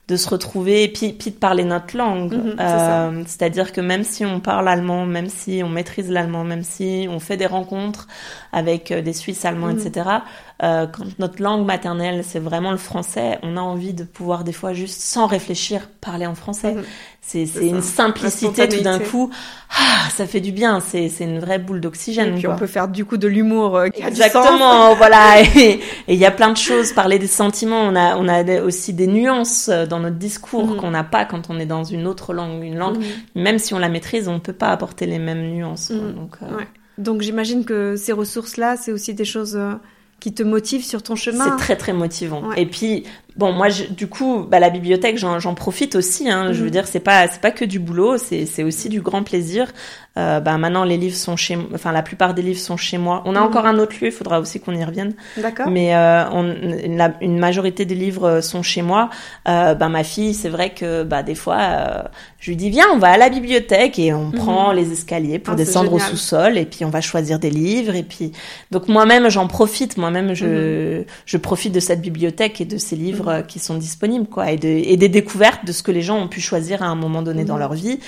[0.07, 2.33] de se retrouver et puis, puis de parler notre langue.
[2.33, 6.63] Mhm, euh, C'est-à-dire que même si on parle allemand, même si on maîtrise l'allemand, même
[6.63, 8.07] si on fait des rencontres
[8.51, 9.79] avec euh, des Suisses allemands, mhm.
[9.79, 10.09] etc.,
[10.63, 14.51] euh, quand notre langue maternelle, c'est vraiment le français, on a envie de pouvoir des
[14.51, 16.75] fois juste sans réfléchir parler en français.
[16.75, 16.83] Mhm.
[17.23, 19.31] C'est une simplicité tout d'un coup.
[19.69, 20.79] Ah, ça fait du bien.
[20.81, 22.35] C'est une vraie boule d'oxygène.
[22.35, 23.77] Et puis on peut faire du coup de l'humour.
[23.77, 24.95] Euh, Exactement.
[24.97, 25.41] voilà.
[25.55, 26.91] Et il y a plein de choses.
[26.91, 27.81] Parler des sentiments.
[27.81, 30.77] On a on a aussi des nuances euh, dans notre discours mhm.
[30.77, 32.63] qu'on n'a pas quand on est dans une autre langue.
[32.63, 33.41] Une langue, mhm.
[33.41, 35.91] même si on la maîtrise, on ne peut pas apporter les mêmes nuances.
[35.91, 36.59] Donc, euh...
[36.97, 39.57] Donc j'imagine que ces ressources là, c'est aussi des choses
[40.21, 41.43] qui te motivent sur ton chemin.
[41.43, 42.53] C'est très très motivant.
[42.53, 43.03] Et puis
[43.37, 46.29] Bon, moi, du coup, bah, la bibliothèque, j'en profite aussi.
[46.29, 46.71] Hein, Je veux mhm.
[46.71, 49.71] dire, c'est pas, c'est pas que du boulot, c'est aussi du grand plaisir.
[50.17, 53.23] Euh, bah, maintenant, les livres sont chez, enfin, la plupart des livres sont chez moi.
[53.25, 53.45] On a mhm.
[53.45, 55.13] encore un autre lieu, il faudra aussi qu'on y revienne.
[55.37, 55.69] D'accord.
[55.69, 56.53] Mais euh, on,
[57.21, 59.09] une majorité des livres euh, sont chez moi.
[59.47, 62.03] Euh, bah, ma fille, c'est vrai que, bah, des fois, euh,
[62.39, 64.33] je lui dis viens, on va à la bibliothèque et on mhm.
[64.33, 67.95] prend les escaliers pour ah, descendre au sous-sol et puis on va choisir des livres
[67.95, 68.31] et puis
[68.71, 69.97] donc moi-même, j'en profite.
[69.97, 74.51] Moi-même, je, je profite de cette bibliothèque et de ces livres qui sont disponibles, quoi,
[74.51, 77.21] et, et, des découvertes de ce que les gens ont pu choisir à un moment
[77.21, 77.59] donné dans mhm.
[77.59, 77.99] leur vie,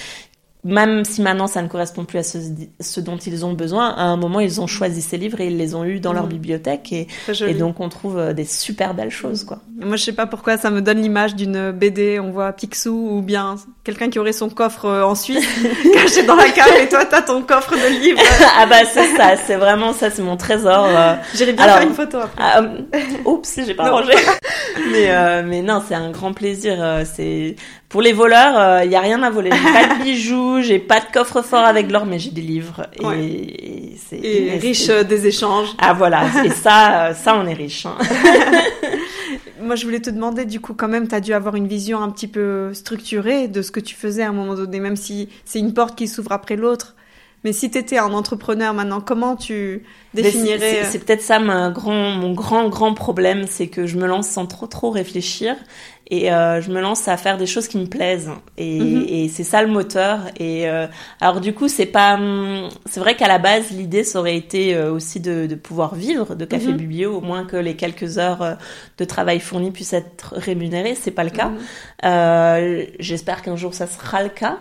[0.63, 4.15] même si maintenant ça ne correspond plus à ce, dont ils ont besoin, à un
[4.15, 6.29] moment ils ont choisi ces livres et ils les ont eus dans leur mm.
[6.29, 7.07] bibliothèque et,
[7.45, 9.59] et, donc on trouve euh, des super belles choses quoi.
[9.81, 13.21] Moi je sais pas pourquoi ça me donne l'image d'une BD, on voit Picsou ou
[13.21, 15.45] bien quelqu'un qui aurait son coffre euh, en Suisse
[15.93, 18.21] caché dans la cave et toi t'as ton coffre de livres.
[18.57, 20.85] ah bah c'est ça, c'est vraiment ça, c'est mon trésor.
[20.87, 21.15] Euh.
[21.35, 22.41] J'irai bien faire une photo après.
[22.41, 22.61] Ah,
[23.25, 24.13] oups, j'ai pas rangé.
[24.91, 27.03] mais mais non, c'est un grand plaisir.
[27.03, 27.57] c'est
[27.93, 29.51] pour les voleurs, il y a rien à voler.
[29.51, 32.87] Pas de bijoux j'ai pas de coffre-fort avec l'or, mais j'ai des livres.
[32.99, 34.17] Et, c'est
[34.59, 35.69] riche euh, des échanges.
[35.77, 37.85] Ah voilà, et ça, euh, ça on est riche.
[37.85, 37.95] Hein.
[39.61, 42.01] Moi, je voulais te demander, du coup, quand même, tu as dû avoir une vision
[42.01, 45.29] un petit peu structurée de ce que tu faisais à un moment donné, même si
[45.45, 46.95] c'est une porte qui s'ouvre après l'autre.
[47.43, 49.83] Mais si tu étais un entrepreneur maintenant, comment tu
[50.13, 54.29] définirais C'est peut-être ça mon grand, mon grand, grand problème, c'est que je me lance
[54.29, 55.55] sans trop, trop réfléchir
[56.07, 58.29] et euh, je me lance à faire des choses qui me plaisent.
[58.57, 59.05] Et, mhm.
[59.07, 60.19] et c'est ça le moteur.
[60.37, 60.85] Et euh,
[61.21, 64.75] alors du coup c'est pas hum, c'est vrai qu'à la base l'idée ça aurait été
[64.75, 68.17] euh, aussi de, de, pouvoir vivre de café mm biblio au moins que les quelques
[68.17, 68.55] heures euh,
[68.97, 70.95] de travail fourni puissent être rémunérées.
[70.95, 71.51] C'est pas le cas.
[72.03, 72.85] Mhm.
[72.99, 74.59] j'espère qu'un jour ça sera le cas.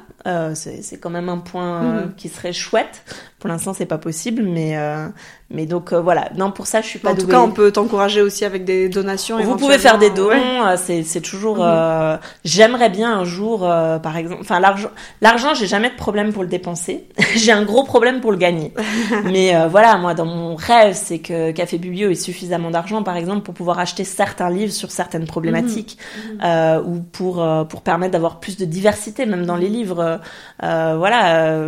[0.55, 2.14] C'est quand même un point mhm.
[2.16, 3.03] qui serait chouette
[3.43, 5.09] pour l'instant, c'est pas possible, mais euh,
[5.51, 6.28] mais donc euh, voilà.
[6.36, 7.11] Non, pour ça, je suis pas.
[7.11, 9.43] En tout cas, on peut t'encourager aussi avec des donations.
[9.43, 10.30] Vous pouvez faire des dons.
[10.30, 11.57] Euh, c'est c'est toujours.
[11.57, 12.20] Mhm.
[12.45, 13.62] J'aimerais bien un jour,
[14.01, 14.43] par exemple.
[14.43, 14.90] Enfin, l'argent,
[15.20, 17.09] l'argent, j'ai jamais de problème pour le dépenser.
[17.34, 18.72] j'ai un gros problème pour le gagner.
[19.24, 23.40] mais voilà, moi, dans mon rêve, c'est que Café Biblio ait suffisamment d'argent, par exemple,
[23.43, 26.49] pour pouvoir acheter certains livres sur certaines problématiques, mhm.
[26.49, 26.82] Mhm.
[26.86, 30.20] ou pour pour permettre d'avoir plus de diversité, même dans les livres.
[30.61, 31.66] voilà,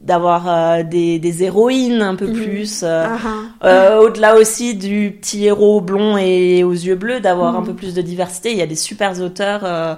[0.00, 2.34] d'avoir des des, héroïnes un peu mhm.
[2.34, 2.82] plus.
[2.82, 3.18] Euh, ah,
[3.60, 3.66] ah.
[3.66, 7.66] euh, au-delà aussi du petit héros blond et aux yeux bleus, d'avoir un mhm.
[7.66, 8.52] peu plus de diversité.
[8.52, 9.60] Il y a des super auteurs.
[9.64, 9.94] Euh,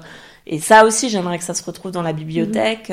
[0.47, 2.93] et ça aussi, j'aimerais que ça se retrouve dans la bibliothèque.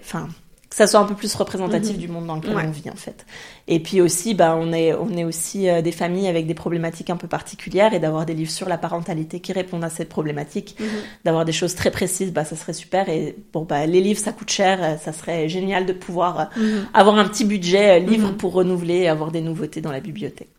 [0.00, 0.28] Enfin,
[0.70, 2.00] que ça soit un peu plus représentatif mhm.
[2.00, 3.26] du monde dans lequel on vit en fait.
[3.66, 7.10] Et puis aussi, bah, on est on est aussi euh, des familles avec des problématiques
[7.10, 10.76] un peu particulières et d'avoir des livres sur la parentalité qui répondent à cette problématique,
[10.78, 10.86] mhm.
[11.24, 13.08] d'avoir des choses très précises, bah ça serait super.
[13.08, 16.60] Et bon bah les livres ça coûte cher, euh, ça serait génial de pouvoir euh,
[16.60, 16.86] mhm.
[16.94, 20.50] avoir un petit budget livre pour renouveler, et avoir des nouveautés dans la bibliothèque.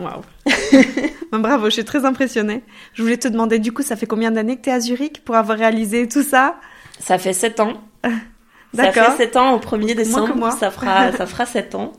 [0.00, 0.22] Waouh.
[1.32, 2.64] Bravo, je suis très impressionnée.
[2.94, 5.22] Je voulais te demander du coup, ça fait combien d'années que tu es à Zurich
[5.24, 6.56] pour avoir réalisé tout ça?
[6.98, 7.74] Ça fait sept ans.
[8.74, 11.92] Ça fait 7 ans au 1er décembre, ça fera ça fera 7 ans.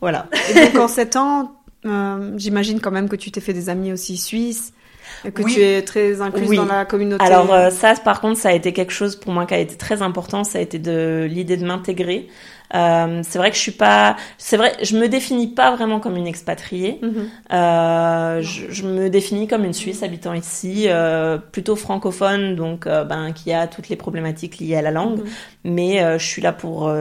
[0.00, 0.26] Voilà.
[0.50, 1.52] Et donc en 7 ans,
[1.86, 4.72] euh, j'imagine quand même que tu t'es fait des amis aussi suisses.
[5.22, 7.24] Que tu es très incluse dans la communauté.
[7.24, 9.76] Alors euh, ça, par contre, ça a été quelque chose pour moi qui a été
[9.76, 10.44] très important.
[10.44, 12.28] Ça a été de l'idée de m'intégrer
[12.74, 16.16] euh, c'est vrai que je suis pas, c'est vrai, je me définis pas vraiment comme
[16.16, 17.00] une expatriée.
[17.02, 17.28] Mhm.
[17.52, 23.32] euh, je, je, me définis comme une Suisse habitant ici, euh, plutôt francophone, donc ben
[23.32, 25.26] qui a toutes les problématiques liées à la langue, mhm.
[25.64, 26.92] mais je suis là pour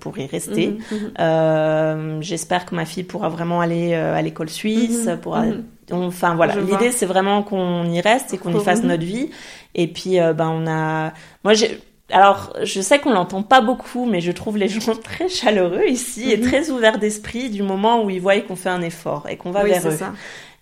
[0.00, 0.78] pour y rester.
[1.18, 2.22] Mhm.
[2.22, 5.44] J'espère que ma fille pourra vraiment aller à l'école suisse, pourra
[5.92, 9.30] Enfin voilà, l'idée c'est vraiment qu'on y reste et qu'on y fasse notre vie.
[9.74, 11.12] Et puis ben on a,
[11.44, 11.80] moi j'ai
[12.10, 16.30] alors, je sais qu'on l'entend pas beaucoup, mais je trouve les gens très chaleureux ici
[16.30, 16.48] et mhm.
[16.48, 19.64] très ouverts d'esprit du moment où ils voient qu'on fait un effort et qu'on va
[19.64, 19.96] vers eux.
[19.96, 20.12] Ça.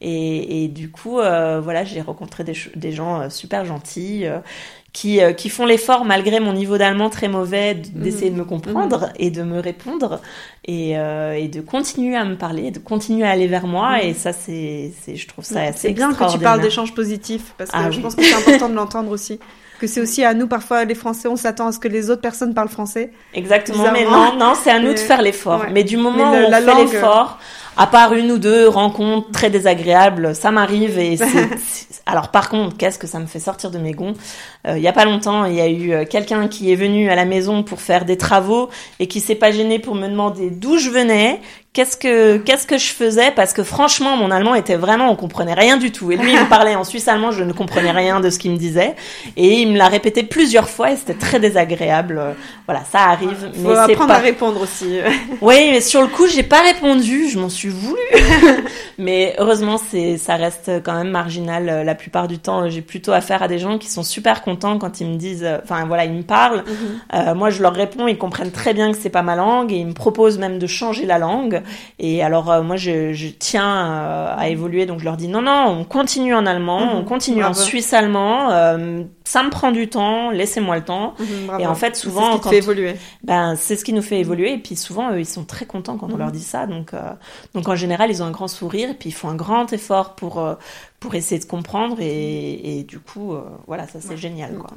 [0.01, 4.27] Et, et du coup, euh, voilà, j'ai rencontré des, des gens euh, super gentils
[4.95, 9.01] qui, euh, qui font l'effort, malgré mon niveau d'allemand très mauvais, d'essayer de me comprendre
[9.01, 9.13] mhm.
[9.19, 10.21] et de me répondre
[10.65, 13.97] et, euh, et, de continuer à me parler, de continuer à aller vers moi.
[13.97, 14.05] Mhm.
[14.05, 17.73] Et ça, c'est, je trouve ça assez C'est bien que tu parles d'échanges positifs, parce
[17.73, 19.41] que ah je pense que c'est important de l'entendre aussi
[19.85, 22.23] que c'est aussi à nous parfois les Français on s'attend à ce que les autres
[22.23, 23.11] personnes parlent français.
[23.35, 25.67] Exactement, mais non, non, c'est à nous de faire l'effort.
[25.73, 27.39] Mais du moment où on fait l'effort,
[27.77, 31.19] à part une ou deux rencontres très désagréables, ça m'arrive et
[32.07, 34.15] alors par contre, qu'est-ce que ça me fait sortir de mes gonds?
[34.67, 37.11] Euh, Il y a pas longtemps, il y a eu euh, quelqu'un qui est venu
[37.11, 38.71] à la maison pour faire des travaux
[39.01, 41.41] et qui s'est pas gêné pour me demander d'où je venais,
[41.75, 43.33] qu'est-ce que qu'est-ce que je faisais?
[43.33, 46.11] Parce que franchement mon allemand était vraiment on comprenait rien du tout.
[46.13, 48.53] Et lui il me parlait en suisse allemand je ne comprenais rien de ce qu'il
[48.53, 48.95] me disait.
[49.37, 52.23] Et il me l'a répété plusieurs fois et c'était très désagréable.
[52.67, 54.15] Voilà ça arrive Faut mais apprendre pas...
[54.15, 55.01] à répondre aussi.
[55.41, 58.01] Oui mais sur le coup j'ai pas répondu je m'en suis voulu.
[58.97, 62.69] Mais heureusement c'est ça reste quand même marginal la plupart du temps.
[62.69, 65.85] J'ai plutôt affaire à des gens qui sont super contents quand ils me disent enfin
[65.87, 66.63] voilà ils me parlent.
[66.65, 66.75] Mhm.
[67.15, 69.77] euh, moi je leur réponds ils comprennent très bien que c'est pas ma langue et
[69.77, 71.64] ils me proposent même de changer la langue
[71.99, 75.43] et alors euh, moi je, je tiens euh, à évoluer, donc je leur dis non
[75.43, 76.97] non, on continue en allemand, mhm.
[76.97, 78.51] on continue en suisse allemand.
[78.51, 81.15] Euh, ça me prend du temps, laissez-moi le temps.
[81.19, 82.95] Mhm, et en fait souvent c'est ce qui fait évoluer.
[83.23, 84.53] Ben c'est ce qui nous fait évoluer.
[84.53, 86.35] Et puis souvent eux ils sont très contents quand on leur mhm.
[86.35, 86.67] dit ça.
[86.67, 86.93] Donc
[87.55, 90.15] donc en général ils ont un grand sourire et puis ils font un grand effort
[90.15, 90.45] pour
[91.05, 93.35] pour essayer de comprendre et, et du coup
[93.67, 94.71] voilà ça c'est génial quoi.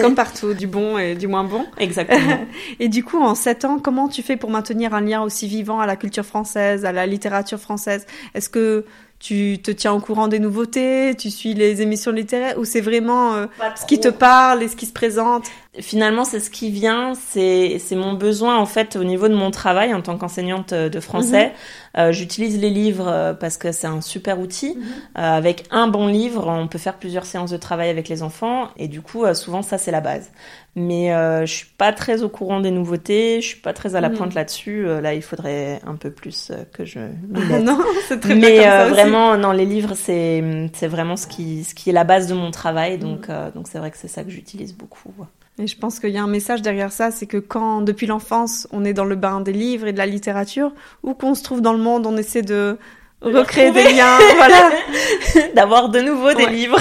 [0.00, 1.66] comme partout du bon et du moins bon.
[1.78, 2.38] Exactement.
[2.80, 5.78] Et du coup en sept ans comment tu fais pour maintenir un lien aussi vivant
[5.78, 8.06] à la culture française, à la littérature française?
[8.34, 8.86] Est-ce que
[9.18, 13.34] tu te tiens au courant des nouveautés, tu suis les émissions littéraires, ou c'est vraiment
[13.34, 15.44] euh, ce qui te parle et ce qui se présente?
[15.80, 19.94] Finalement, c'est ce qui vient, c'est mon besoin en fait au niveau de mon travail
[19.94, 21.46] en tant qu'enseignante de français.
[21.46, 21.52] Mhm.
[21.98, 24.76] Euh, j'utilise les livres euh, parce que c'est un super outil.
[24.76, 24.84] Mhm.
[25.14, 28.88] avec un bon livre, on peut faire plusieurs séances de travail avec les enfants, et
[28.88, 30.30] du coup, souvent ça c'est la base
[30.76, 34.02] mais euh, je suis pas très au courant des nouveautés, je suis pas très à
[34.02, 34.14] la mm.
[34.14, 34.86] pointe là-dessus.
[34.86, 36.98] Euh, là, il faudrait un peu plus euh, que je.
[37.62, 41.64] non, c'est très Mais bien euh, vraiment, non, les livres, c'est c'est vraiment ce qui
[41.64, 44.22] ce qui est la base de mon travail, donc donc c'est vrai que c'est ça
[44.22, 45.14] que j'utilise beaucoup.
[45.58, 48.68] Et je pense qu'il y a un message derrière ça, c'est que quand depuis l'enfance
[48.72, 51.62] on est dans le bain des livres et de la littérature, ou qu'on se trouve
[51.62, 52.78] dans le monde, on essaie de
[53.22, 54.70] recréer des liens, voilà,
[55.54, 56.78] d'avoir de nouveau des livres.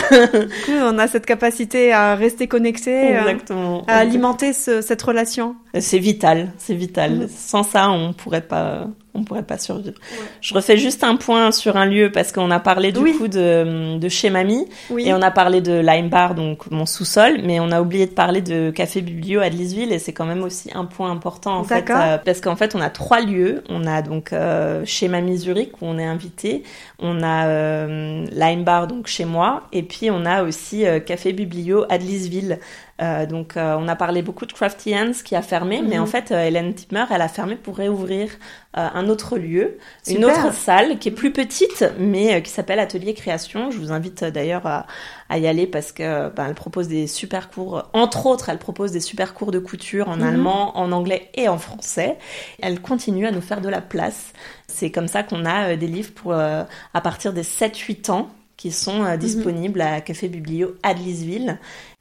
[0.69, 3.86] on a cette capacité à rester connecté, Exactement.
[3.88, 5.55] à alimenter ce, cette relation.
[5.80, 7.11] C'est vital, c'est vital.
[7.13, 7.28] Mm.
[7.30, 9.97] Sans ça, on pourrait pas on pourrait pas survivre.
[10.41, 13.97] Je refais juste un point sur un lieu parce qu'on a parlé du coup de,
[13.97, 17.72] de chez Mamie et on a parlé de Lime Bar, donc mon sous-sol, mais on
[17.72, 20.86] a oublié de parler de Café Biblio à Lisville et c'est quand même aussi un
[20.86, 23.63] point important en fait euh, parce qu'en fait on a trois lieux.
[23.70, 26.63] On a donc euh, chez Mamie Zurich où on est invité,
[26.99, 31.86] on a euh, Lime Bar donc chez moi et puis on a aussi Café Biblio
[31.89, 32.59] à Lisville
[33.01, 36.03] euh, donc, euh, on a parlé beaucoup de Crafty Hands qui a fermé, mais en
[36.03, 36.07] mhm.
[36.07, 38.29] fait, euh, Hélène Tipmer, elle a fermé pour réouvrir
[38.77, 43.71] un autre lieu, une autre salle qui est plus petite, mais qui s'appelle Atelier Création.
[43.71, 44.85] Je vous invite d'ailleurs à,
[45.29, 47.83] à, y aller parce que ben, elle propose des super cours.
[47.93, 50.23] Entre autres, elle propose des super cours de couture en mhm.
[50.23, 52.17] allemand, en anglais et en français.
[52.61, 54.33] Elle continue à nous faire de la place.
[54.67, 56.67] C'est comme ça qu'on a des livres pour à
[57.01, 58.27] partir des 7-8 ans
[58.57, 59.17] qui sont euh, mhm.
[59.17, 60.93] disponibles à Café Biblio à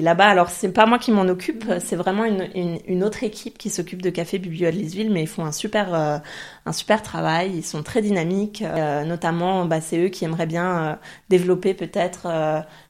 [0.01, 1.81] Là-bas, alors c'est pas moi qui m'en occupe, mhm.
[1.81, 5.29] c'est vraiment une, une, une, autre équipe qui s'occupe de Café Biblio à mais ils
[5.29, 6.19] font un super, euh,
[6.67, 10.99] un super travail, ils sont très dynamiques, euh, notamment bah, c'est eux qui aimeraient bien
[11.29, 12.29] développer peut-être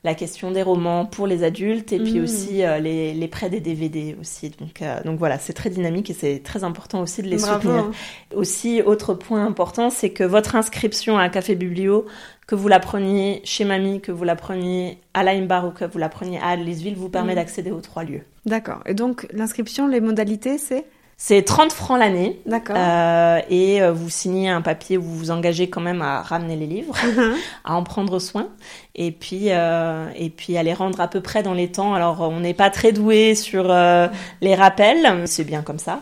[0.04, 2.24] la question des romans pour les adultes et puis mhm.
[2.24, 4.50] aussi les, les prêts des DVD aussi.
[4.50, 7.90] Donc, donc voilà, c'est très dynamique et c'est très important aussi de les soutenir.
[8.34, 12.06] Aussi, autre point important, c'est que votre inscription à Café Biblio
[12.46, 15.98] que vous la preniez chez Mamie, que vous la preniez à Laimbar ou que vous
[15.98, 17.36] la preniez à Lisville, vous permet mm.
[17.36, 18.22] d'accéder aux trois lieux.
[18.46, 18.80] D'accord.
[18.86, 20.84] Et donc, l'inscription, les modalités, c'est
[21.16, 22.40] c'est 30 francs l'année.
[22.44, 22.76] D'accord.
[22.78, 26.56] Euh, et euh, vous signez un papier où vous vous engagez quand même à ramener
[26.56, 27.34] les livres, mm-hmm.
[27.64, 28.48] à en prendre soin,
[28.94, 31.94] et puis euh, et puis à les rendre à peu près dans les temps.
[31.94, 34.08] Alors on n'est pas très doué sur euh,
[34.40, 36.00] les rappels, c'est bien comme ça.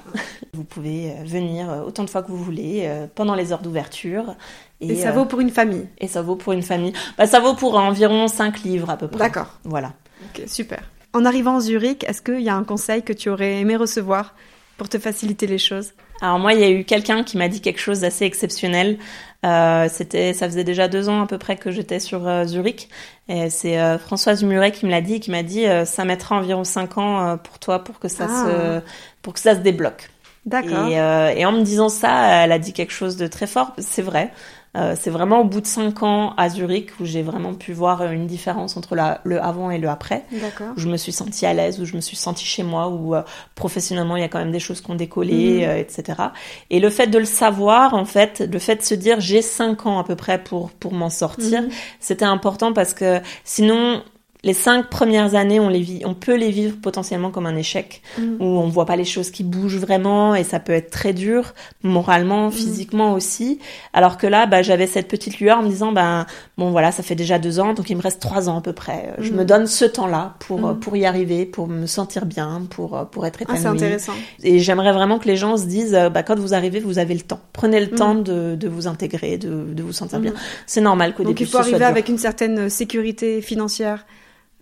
[0.55, 4.35] Vous pouvez venir autant de fois que vous voulez pendant les heures d'ouverture
[4.83, 6.93] et, ça vaut pour une famille Et ça vaut pour une famille.
[7.17, 9.19] Bah, ça vaut pour environ 5 livres à peu près.
[9.19, 9.59] D'accord.
[9.65, 9.93] Voilà.
[10.25, 10.83] Ok, super.
[11.13, 14.35] En arrivant à Zurich, est-ce qu'il y a un conseil que tu aurais aimé recevoir
[14.79, 15.93] pour te faciliter les choses?
[16.23, 18.99] Alors moi, il y a eu quelqu'un qui m'a dit quelque chose d'assez exceptionnel.
[19.45, 22.89] Euh, c'était, ça faisait déjà deux ans à peu près que j'étais sur euh, Zurich.
[23.29, 26.65] Et c'est euh, Françoise Muret qui me l'a dit, qui m'a dit ça mettra environ
[26.65, 28.45] cinq ans pour toi pour que ça ah.
[28.47, 28.81] se,
[29.21, 30.11] pour que ça se débloque.
[30.47, 30.87] D'accord.
[30.87, 33.73] Et, et, en me disant ça, elle a dit quelque chose de très fort.
[33.79, 34.33] C'est vrai.
[34.75, 38.05] Euh, c'est vraiment au bout de cinq ans à Zurich où j'ai vraiment pu voir
[38.11, 40.25] une différence entre la, le avant et le après.
[40.77, 43.15] Où je me suis sentie à l'aise, où je me suis sentie chez moi, où
[43.15, 43.23] euh,
[43.55, 45.69] professionnellement il y a quand même des choses qui ont décollé, mhm.
[45.69, 46.23] euh, etc.
[46.71, 49.85] Et le fait de le savoir, en fait, le fait de se dire j'ai cinq
[49.85, 51.69] ans à peu près pour pour m'en sortir, mhm.
[52.01, 54.03] c'était important parce que sinon
[54.45, 58.03] les cinq premières années, on les vit, on peut les vivre potentiellement comme un échec,
[58.19, 58.37] mm.
[58.41, 61.55] où on voit pas les choses qui bougent vraiment et ça peut être très dur,
[61.85, 62.53] moralement, mm.
[62.53, 63.61] physiquement aussi.
[63.93, 66.27] Alors que là, bah, j'avais cette petite lueur en me disant, ben
[66.59, 68.73] bon voilà, ça fait déjà deux ans, donc il me reste trois ans à peu
[68.73, 69.15] près.
[69.19, 69.37] Je mm.
[69.37, 73.43] me donne ce temps-là pour pour y arriver, pour me sentir bien, pour pour être
[73.43, 73.61] épanouie.
[73.61, 74.15] Ah, c'est intéressant.
[74.43, 77.21] Et j'aimerais vraiment que les gens se disent, bah quand vous arrivez, vous avez le
[77.21, 77.41] temps.
[77.53, 80.33] Prenez le temps de, de vous intégrer, de, de vous sentir bien.
[80.67, 81.35] C'est normal qu'au début.
[81.35, 84.05] Donc il faut arriver avec une certaine sécurité financière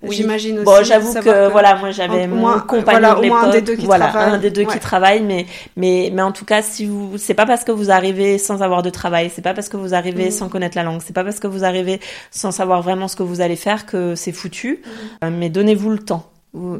[0.02, 0.16] oui.
[0.16, 0.64] J'imagine aussi.
[0.64, 4.08] Bon, j'avoue que, voilà, moi j'avais mon compagnon de l'époque, un des deux qui voilà,
[4.08, 4.34] travaille.
[4.34, 5.46] un des deux qui travaille, mais
[5.76, 8.82] mais mais en tout cas, si vous, c'est pas parce que vous arrivez sans avoir
[8.82, 10.32] de travail, c'est pas parce que vous arrivez mm.
[10.32, 13.22] sans connaître la langue, c'est pas parce que vous arrivez sans savoir vraiment ce que
[13.22, 14.80] vous allez faire que c'est foutu.
[14.82, 15.24] Mm.
[15.24, 16.29] Euh, mais donnez-vous le temps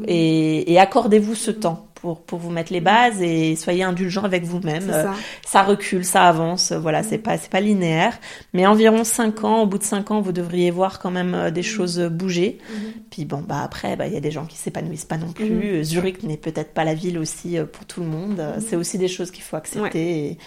[0.07, 4.43] et, et accordez-vous ce temps pour, pour vous mettre les bases et soyez indulgent avec
[4.43, 4.89] vous-même.
[4.89, 5.11] Ça.
[5.11, 5.13] Euh,
[5.45, 5.63] ça.
[5.63, 8.17] recule, ça avance, voilà, c'est pas c'est pas linéaire,
[8.53, 11.51] mais environ cinq ans, au bout de cinq ans, vous devriez voir quand même euh,
[11.51, 12.57] des choses bouger.
[12.69, 12.91] Mhm.
[13.11, 15.77] Puis bon, bah après, bah il y a des gens qui s'épanouissent pas non plus.
[15.77, 15.83] Mhm.
[15.83, 18.41] Zurich n'est peut-être pas la ville aussi euh, pour tout le monde.
[18.67, 20.27] C'est aussi des choses qu'il faut accepter.
[20.29, 20.37] Et,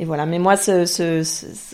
[0.00, 0.26] et, voilà.
[0.26, 1.22] Mais moi, ce, ce,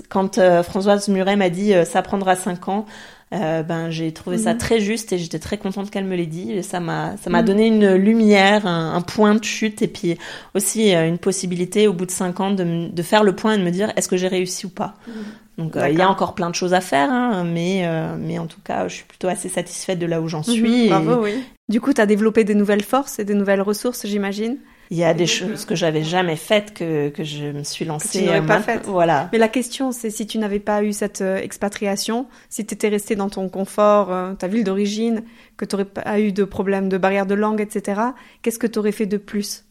[0.09, 2.87] quand Françoise Muret m'a dit ça prendra cinq ans,
[3.33, 4.59] euh, ben j'ai trouvé ça mhm.
[4.59, 6.53] très juste et j'étais très contente qu'elle me l'ait dit.
[6.53, 7.47] Et ça m'a ça m'a mhm.
[7.47, 10.19] donné une lumière, un, point de chute et puis
[10.55, 13.59] aussi euh, une possibilité au bout de cinq ans de, de faire le point et
[13.59, 14.95] de me dire est-ce que j'ai réussi ou pas?
[15.07, 15.15] Mhm.
[15.59, 18.47] Donc euh, il y a encore plein de choses à faire, hein, mais mais en
[18.47, 20.89] tout cas je suis plutôt assez satisfaite de là où j'en suis.
[20.89, 21.35] Bravo, oui.
[21.69, 24.59] Du coup, tu as développé des nouvelles forces et des nouvelles ressources, j'imagine?
[24.93, 28.27] Il y a des choses que j'avais jamais faites que, que je me suis lancée.
[28.27, 28.85] Que tu pas faites.
[28.85, 29.31] Voilà.
[29.33, 32.91] Mais la question, c'est si tu n'avais pas eu cette euh, expatriation, si tu étais
[32.91, 35.23] resté dans ton confort, euh, ta ville d'origine,
[35.57, 38.03] que tu n'aurais pas eu de problème de barrière de langue, etc.,
[38.43, 39.65] qu'est-ce que tu aurais fait de plus?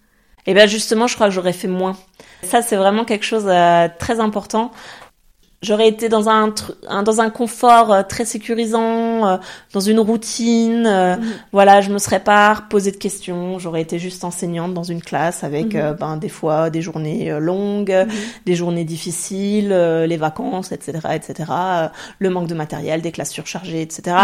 [0.47, 1.95] Eh bien, justement, je crois que j'aurais fait moins.
[2.41, 4.71] Ça, c'est vraiment quelque chose de euh, très important
[5.61, 6.53] j'aurais été dans un,
[7.03, 9.37] dans un confort euh, très sécurisant, euh,
[9.73, 10.85] dans une routine.
[10.87, 11.23] Euh, mhm.
[11.51, 13.59] Voilà, je me serais pas posé de questions.
[13.59, 15.95] J'aurais été juste enseignante dans une classe avec mhm.
[15.99, 18.13] ben des fois des journées longues, mhm.
[18.45, 21.51] des journées difficiles, les vacances, etc., etc.
[22.19, 24.15] le manque de matériel, des classes surchargées, etc.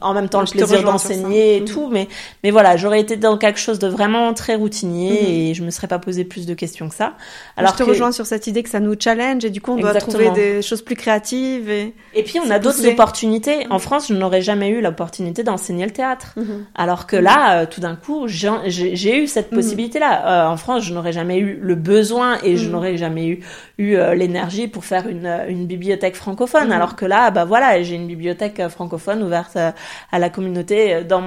[0.00, 1.88] En même temps, le plaisir d'enseigner et tout.
[1.90, 2.08] Mais
[2.44, 5.88] mais voilà, j'aurais été dans quelque chose de vraiment très routinier et je me serais
[5.88, 7.14] pas posé plus de questions que ça.
[7.56, 9.76] Alors je te rejoins sur cette idée que ça nous challenge et du coup on
[9.76, 11.70] doit trouver des choses plus créatives.
[11.70, 13.66] Et, et puis on a d'autres opportunités.
[13.70, 16.34] En France, je n'aurais jamais eu l'opportunité d'enseigner le théâtre.
[16.36, 16.66] Mhm.
[16.74, 19.58] Alors que là, euh, tout d'un coup, j'ai eu cette mhm.
[19.58, 20.46] possibilité-là.
[20.46, 23.40] Euh, en France, je n'aurais jamais eu le besoin et je n'aurais jamais eu,
[23.78, 26.72] eu euh, l'énergie pour faire une, une bibliothèque francophone.
[26.72, 31.22] Alors que là, bah voilà, j'ai une bibliothèque francophone ouverte à la communauté dans,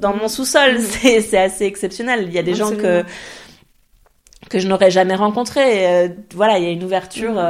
[0.00, 0.78] dans mon sous-sol.
[0.80, 2.24] C'est assez exceptionnel.
[2.26, 3.04] Il y a des gens que
[4.50, 6.14] que je n'aurais jamais rencontrés.
[6.34, 7.40] voilà, il y a une ouverture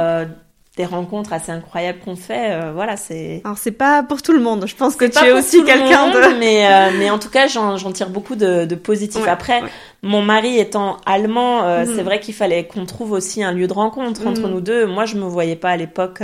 [0.75, 2.51] des rencontres assez incroyables qu'on fait.
[2.51, 3.41] Euh, voilà, c'est.
[3.43, 4.65] Alors c'est pas pour tout le monde.
[4.65, 6.39] Je pense que tu es aussi quelqu'un de.
[6.39, 9.21] Mais euh, mais en tout cas, j'en tire beaucoup de, de positif.
[9.27, 9.61] Après,
[10.01, 11.95] mon mari étant allemand, euh, mhm.
[11.95, 14.51] c'est vrai qu'il fallait qu'on trouve aussi un lieu de rencontre entre mhm.
[14.51, 14.87] nous deux.
[14.87, 16.23] Moi, je me voyais pas à l'époque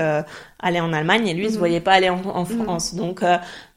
[0.62, 1.60] aller en Allemagne et lui, il se mhm.
[1.60, 2.96] voyait pas aller en, en France.
[2.96, 3.22] Donc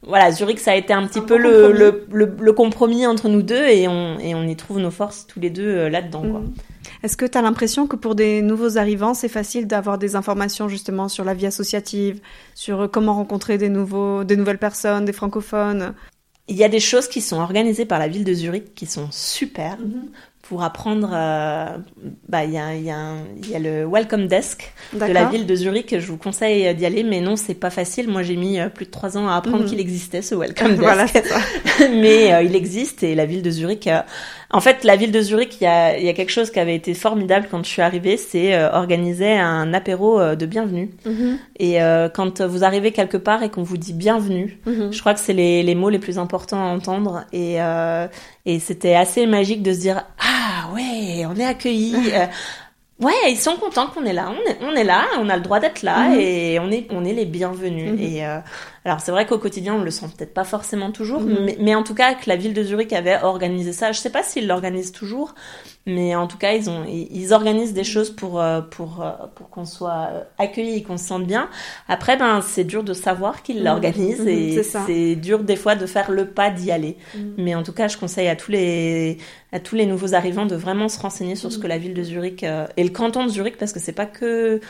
[0.01, 3.63] voilà, Zurich, ça a été un petit peu le, le, le, compromis entre nous deux
[3.63, 6.23] et on et on y trouve nos forces tous les deux là-dedans.
[6.23, 6.41] quoi.
[7.03, 10.67] Est-ce que tu as l'impression que pour des nouveaux arrivants, c'est facile d'avoir des informations
[10.67, 12.21] justement sur la vie associative,
[12.55, 15.93] sur comment rencontrer des, nouveaux, des nouvelles personnes, des francophones?
[16.47, 19.09] Il y a des choses qui sont organisées par la ville de Zurich qui sont
[19.11, 19.77] super.
[19.79, 20.09] Mhm
[20.43, 21.09] pour apprendre.
[21.13, 21.77] Euh,
[22.27, 23.15] bah, il y a, y, a
[23.49, 25.97] y a le Welcome Desk de la ville de Zurich.
[25.97, 28.09] Je vous conseille d'y aller, mais non, c'est pas facile.
[28.09, 29.69] Moi, j'ai mis euh, plus de trois ans à apprendre mhm.
[29.69, 30.81] qu'il existait ce Welcome Desk.
[30.81, 31.21] voilà, ça.
[31.79, 33.89] mais euh, il existe et la ville de Zurich.
[34.51, 36.75] en fait, la ville de Zurich, il y a, y a quelque chose qui avait
[36.75, 40.89] été formidable quand je suis arrivée, c'est organiser un apéro de bienvenue.
[41.05, 41.37] Mhm.
[41.59, 41.77] Et
[42.13, 44.91] quand vous arrivez quelque part et qu'on vous dit bienvenue, mhm.
[44.91, 47.23] je crois que c'est les, les mots les plus importants à entendre.
[47.31, 47.59] Et
[48.45, 51.95] et c'était assez magique de se dire ah ouais, on est accueillis.
[52.13, 52.27] Euh,
[52.99, 54.31] ouais, ils sont contents qu'on est là.
[54.31, 56.19] On est, on est là, on a le droit d'être là mhm.
[56.19, 57.93] et on est, on est les bienvenus.
[57.93, 57.99] Mhm.
[57.99, 58.39] Et euh,
[58.85, 61.43] alors c'est vrai qu'au quotidien on le sent peut-être pas forcément toujours, mhm.
[61.43, 63.91] mais, mais, en tout cas que la ville de Zurich avait organisé ça.
[63.91, 65.33] Je sais pas s'ils l'organisent toujours,
[65.85, 69.49] mais en tout cas, ils ont, ils organisent des choses pour euh, pour euh, pour
[69.49, 71.49] qu'on soit euh, accueilli et qu'on se sente bien.
[71.89, 73.65] Après, ben c'est dur de savoir qu'ils mmh.
[73.65, 76.95] l'organisent mmh, et c'est dur des fois de faire le pas d'y aller.
[77.15, 77.19] Mmh.
[77.37, 79.17] Mais en tout cas, je conseille à tous les
[79.51, 82.03] à tous les nouveaux arrivants de vraiment se renseigner sur ce que la ville de
[82.03, 84.61] Zurich et le canton de Zurich, parce que c'est pas que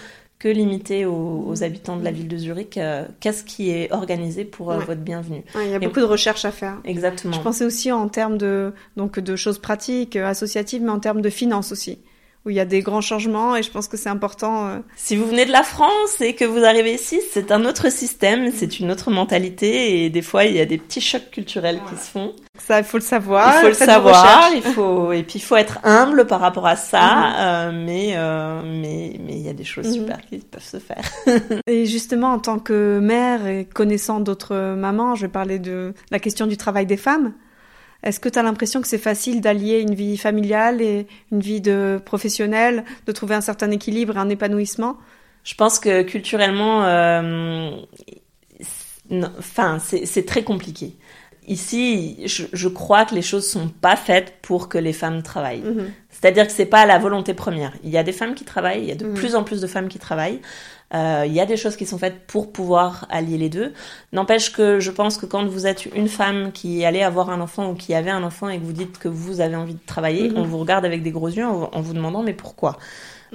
[0.43, 2.77] que limité aux, habitants de la ville de Zurich.
[2.77, 6.43] Euh, qu'est-ce qui est organisé pour euh, votre bienvenue Il y a beaucoup de recherches
[6.43, 6.79] à faire.
[6.83, 7.31] Exactement.
[7.31, 11.29] Je pensais aussi en termes de, donc, de choses pratiques, associatives, mais en termes de
[11.29, 11.99] finances aussi
[12.45, 14.67] où il y a des grands changements et je pense que c'est important.
[14.67, 14.79] Euh.
[14.95, 18.51] Si vous venez de la France et que vous arrivez ici, c'est un autre système,
[18.53, 21.95] c'est une autre mentalité et des fois il y a des petits chocs culturels qui
[21.95, 22.33] se font.
[22.59, 23.55] Ça, il faut le savoir.
[23.57, 24.49] Il faut le savoir.
[24.53, 27.01] Il faut et puis il faut être humble par rapport à ça.
[27.01, 27.35] Mhm.
[27.37, 29.93] euh, mais euh, mais mais il y a des choses mhm.
[29.93, 31.03] super qui peuvent se faire.
[31.67, 36.19] et justement, en tant que mère et connaissant d'autres mamans, je vais parler de la
[36.19, 37.33] question du travail des femmes.
[38.03, 41.61] Est-ce que tu as l'impression que c'est facile d'allier une vie familiale et une vie
[41.61, 44.97] de professionnelle, de trouver un certain équilibre, un épanouissement?
[45.43, 47.71] Je pense que culturellement, euh,
[49.79, 50.95] c'est très compliqué.
[51.47, 55.61] Ici, je, crois que les choses sont pas faites pour que les femmes travaillent.
[55.61, 55.85] Mm-hmm.
[56.09, 57.73] C'est-à-dire que c'est pas la volonté première.
[57.83, 59.13] Il y a des femmes qui travaillent, il y a de mm-hmm.
[59.13, 60.39] plus en plus de femmes qui travaillent.
[60.93, 63.73] Euh, il y a des choses qui sont faites pour pouvoir allier les deux.
[64.11, 67.71] N'empêche que je pense que quand vous êtes une femme qui allait avoir un enfant
[67.71, 70.29] ou qui avait un enfant et que vous dites que vous avez envie de travailler,
[70.29, 70.37] mhm.
[70.37, 72.71] on vous regarde avec des gros yeux en, vous demandant mais pourquoi?
[72.71, 72.77] mhm.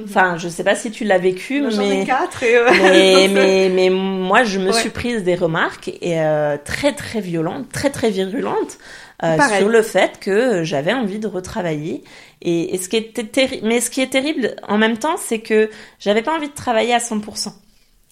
[0.05, 2.05] Enfin, je sais pas si tu l'as vécu, mais...
[2.05, 7.21] quatre mais, mais, mais, moi, je me suis prise des remarques et euh, très très
[7.21, 8.79] violentes, très très virulentes
[9.25, 12.05] euh, sur le fait que j'avais envie de retravailler.
[12.43, 15.71] Et, ce qui était terrible, mais ce qui est terrible en même temps, c'est que
[15.99, 17.53] j'avais pas envie de travailler à 100%.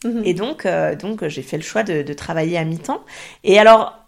[0.04, 0.22] Mhm.
[0.24, 3.04] Et donc, euh, donc j'ai fait le choix de, de travailler à mi-temps.
[3.44, 4.05] Et alors,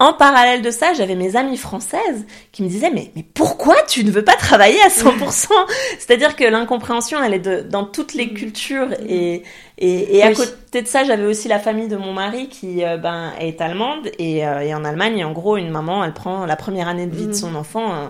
[0.00, 4.04] en parallèle de ça, j'avais mes amies françaises qui me disaient mais mais pourquoi tu
[4.04, 5.48] ne veux pas travailler à 100%
[5.98, 9.42] C'est-à-dire que l'incompréhension, elle est de, dans toutes les cultures et
[9.80, 12.96] et, et à côté de ça, j'avais aussi la famille de mon mari qui euh,
[12.96, 16.56] ben est allemande et, euh, et, en Allemagne, en gros, une maman, elle prend la
[16.56, 17.34] première année de vie de mm.
[17.34, 18.06] son enfant, euh,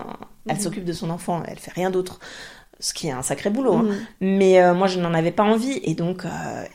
[0.47, 0.59] elle mm.
[0.59, 2.19] s'occupe de son enfant, elle fait rien d'autre
[2.79, 3.73] ce qui est un sacré boulot.
[3.73, 3.83] Hein.
[3.83, 3.95] Mm.
[4.21, 5.81] Mais moi, je n'en avais pas envie.
[5.83, 6.23] Et donc,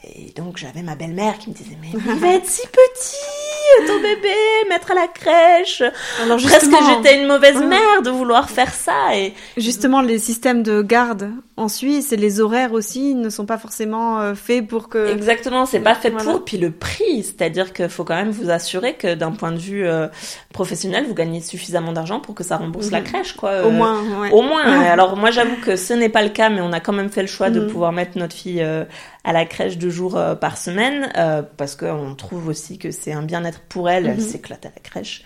[0.04, 3.43] et donc j'avais ma belle-mère qui me disait, mais il va être si petit
[3.86, 4.34] ton bébé,
[4.68, 5.82] mettre à la crèche.
[6.22, 9.16] Alors Presque j'étais une mauvaise mère de vouloir faire ça.
[9.16, 13.58] Et justement, les systèmes de garde en Suisse et les horaires aussi ne sont pas
[13.58, 15.12] forcément euh, faits pour que.
[15.12, 16.44] Exactement, c'est pas fait pour.
[16.44, 19.86] Puis le prix, c'est-à-dire qu'il faut quand même vous assurer que d'un point de vue
[19.86, 20.08] euh,
[20.52, 23.06] professionnel, vous gagnez suffisamment d'argent pour que ça rembourse la mhm.
[23.06, 23.64] crèche, quoi.
[23.64, 24.00] Au moins.
[24.32, 24.64] Au moins.
[24.80, 27.22] Alors moi, j'avoue que ce n'est pas le cas, mais on a quand même fait
[27.22, 27.70] le choix de mhm.
[27.70, 28.84] pouvoir mettre notre fille euh,
[29.24, 31.10] à la crèche deux jours par semaine
[31.56, 34.06] parce qu'on trouve aussi que c'est un bien-être pour elle.
[34.06, 34.20] Elle mhm.
[34.20, 35.22] s'éclate à la crèche.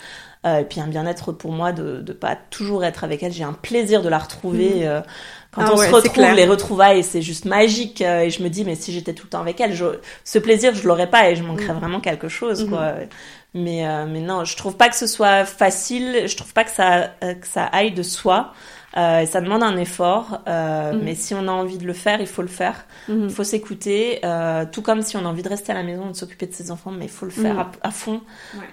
[0.46, 3.32] et puis un bien-être pour moi de ne pas toujours être avec elle.
[3.32, 4.88] J'ai un plaisir de la retrouver.
[5.51, 8.03] Quand ah on se retrouve, les retrouvailles, c'est juste magique.
[8.03, 9.86] Euh, et je me dis, mais si j'étais tout le temps avec elle, je...
[10.22, 11.78] ce plaisir, je l'aurais pas et je manquerais mm.
[11.78, 12.94] vraiment quelque chose, quoi.
[13.55, 16.24] Mais, euh, mais non, je trouve pas que ce soit facile.
[16.26, 18.53] Je trouve pas que ça, euh, que ça aille de soi.
[18.97, 21.03] Euh, ça demande un effort, euh, mhm.
[21.05, 22.86] mais si on a envie de le faire, il faut le faire.
[23.09, 23.24] Mhm.
[23.24, 26.09] Il faut s'écouter, euh, tout comme si on a envie de rester à la maison,
[26.09, 27.66] de s'occuper de ses enfants, mais il faut le faire mhm.
[27.82, 28.22] à, fond.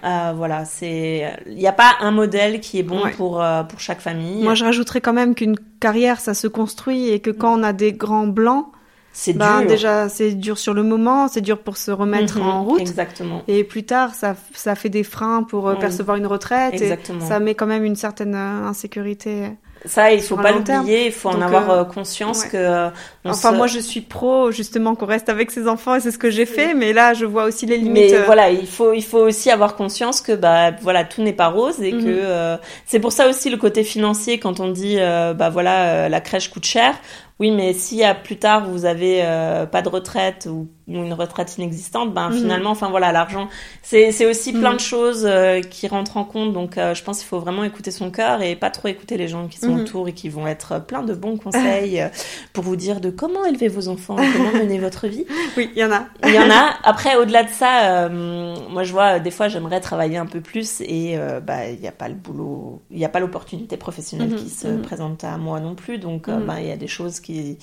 [0.04, 4.00] Euh, voilà, c'est, il n'y a pas un modèle qui est bon pour pour chaque
[4.00, 4.42] famille.
[4.42, 7.74] Moi, je rajouterais quand même qu'une carrière, ça se construit et que quand on a
[7.74, 8.66] des grands blancs,
[9.12, 9.68] c'est bah, dur.
[9.68, 12.80] Déjà, c'est dur sur le moment, c'est dur pour se remettre en route.
[12.80, 13.42] Exactement.
[13.48, 16.74] Et plus tard, ça, ça fait des freins pour percevoir une retraite.
[16.74, 17.24] Exactement.
[17.24, 19.50] Et ça met quand même une certaine insécurité.
[19.86, 22.56] Ça, il faut pas l'oublier, il faut en avoir euh, euh, conscience que.
[22.56, 22.90] Euh,
[23.24, 26.30] enfin, moi, je suis pro justement qu'on reste avec ses enfants et c'est ce que
[26.30, 28.12] j'ai fait, mais là, je vois aussi les limites.
[28.12, 31.48] Mais voilà, il faut, il faut aussi avoir conscience que bah voilà, tout n'est pas
[31.48, 32.58] rose et que mhm.
[32.84, 34.96] c'est pour ça aussi le côté financier quand on dit
[35.36, 36.94] bah voilà, la crèche coûte cher.
[37.38, 39.22] Oui, mais si à plus tard vous avez
[39.70, 42.36] pas de retraite ou une retraite inexistante, ben mhm.
[42.36, 43.48] finalement, enfin voilà, l'argent,
[43.82, 44.76] c'est aussi plein mhm.
[44.76, 46.52] de choses euh, qui rentrent en compte.
[46.52, 49.26] Donc, euh, je pense qu'il faut vraiment écouter son cœur et pas trop écouter les
[49.26, 49.80] gens qui sont mhm.
[49.80, 52.08] autour et qui vont être plein de bons conseils euh,
[52.52, 55.24] pour vous dire de comment élever vos enfants, comment mener votre vie.
[55.56, 56.04] Oui, il y en a.
[56.24, 56.74] Il y en a.
[56.84, 61.18] Après, au-delà de ça, moi, je vois des fois, j'aimerais travailler un peu plus et
[61.44, 64.68] bah, il n'y a pas le boulot, il n'y a pas l'opportunité professionnelle qui se
[64.68, 65.98] présente à moi non plus.
[65.98, 67.58] Donc, bah, il y a des choses qui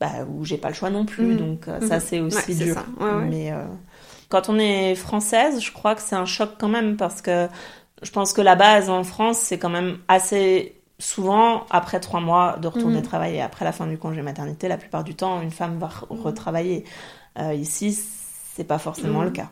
[0.00, 1.34] bah, où j'ai pas le choix non plus.
[1.34, 1.36] Mm.
[1.36, 2.00] Donc euh, ça, mm-hmm.
[2.00, 2.76] c'est aussi dur.
[3.28, 3.64] Mais euh,
[4.28, 7.48] quand on est française, je crois que c'est un choc quand même parce que
[8.02, 12.58] je pense que la base en France, c'est quand même assez souvent après trois mois
[12.60, 13.02] de retourner mm-hmm.
[13.02, 13.42] travailler.
[13.42, 16.20] Après la fin du congé maternité, la plupart du temps, une femme va mm-hmm.
[16.20, 16.84] retravailler.
[17.38, 17.98] Euh, ici,
[18.54, 19.50] c'est pas forcément le cas.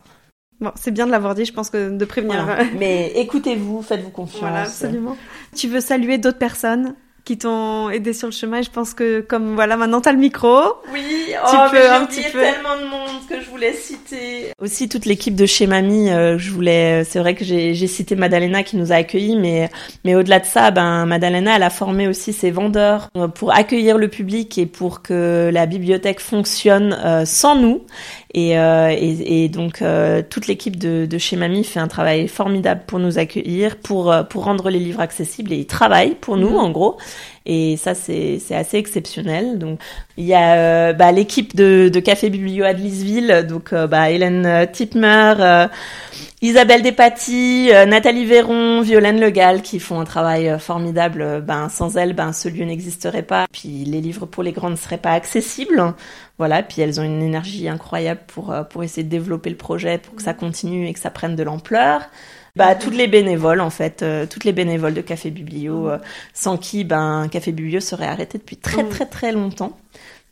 [0.61, 2.47] Bon, c'est bien de l'avoir dit, je pense que de prévenir.
[2.79, 4.41] Mais écoutez-vous, faites-vous confiance.
[4.41, 5.17] Voilà, absolument.
[5.55, 6.95] Tu veux saluer d'autres personnes?
[7.25, 8.59] Qui t'ont aidé sur le chemin.
[8.59, 10.59] Et je pense que comme voilà, maintenant t'as le micro.
[10.93, 11.03] Oui,
[11.33, 12.41] oh, tu peux un petit peu.
[12.41, 14.53] tellement de monde que je voulais citer.
[14.61, 17.05] Aussi toute l'équipe de chez Mamie, euh, je voulais.
[17.05, 19.71] C'est vrai que j'ai cité Madalena qui nous a accueillis, mais
[20.05, 23.99] mais au-delà de ça, ben Madalena, elle a formé aussi ses vendeurs euh, pour accueillir
[23.99, 27.83] le public et pour que la bibliothèque fonctionne euh, sans nous.
[28.37, 32.27] Et, euh, et, et, donc euh, toute l'équipe de, de, chez Mamie fait un travail
[32.27, 36.37] formidable pour nous accueillir, pour euh, pour rendre les livres accessibles et ils travaillent pour
[36.37, 36.57] nous mhm.
[36.57, 36.99] en gros.
[37.47, 39.59] Et ça c'est assez exceptionnel.
[39.59, 39.81] Donc
[40.17, 44.67] il y a euh, bah, l'équipe de, de Café Biblio à Lisville, donc bah, Hélène
[44.73, 45.67] Tipmer.
[46.43, 51.41] Isabelle Despaty, Nathalie Véron, Violaine Legal qui font un travail formidable.
[51.41, 53.47] Ben sans elles, ben ce lieu n'existerait pas.
[53.51, 55.95] Puis les livres pour les grands ne seraient pas accessibles.
[56.39, 59.99] Voilà, puis elles ont une énergie incroyable pour, euh, pour essayer de développer le projet,
[59.99, 62.03] pour que ça continue et que ça prenne de l'ampleur.
[62.57, 65.99] Bah, toutes les bénévoles, en fait, euh, toutes les bénévoles de Café Biblio, euh,
[66.35, 68.89] sans qui, ben, Café Biblio serait arrêté depuis très, mm.
[68.91, 69.77] très, très longtemps.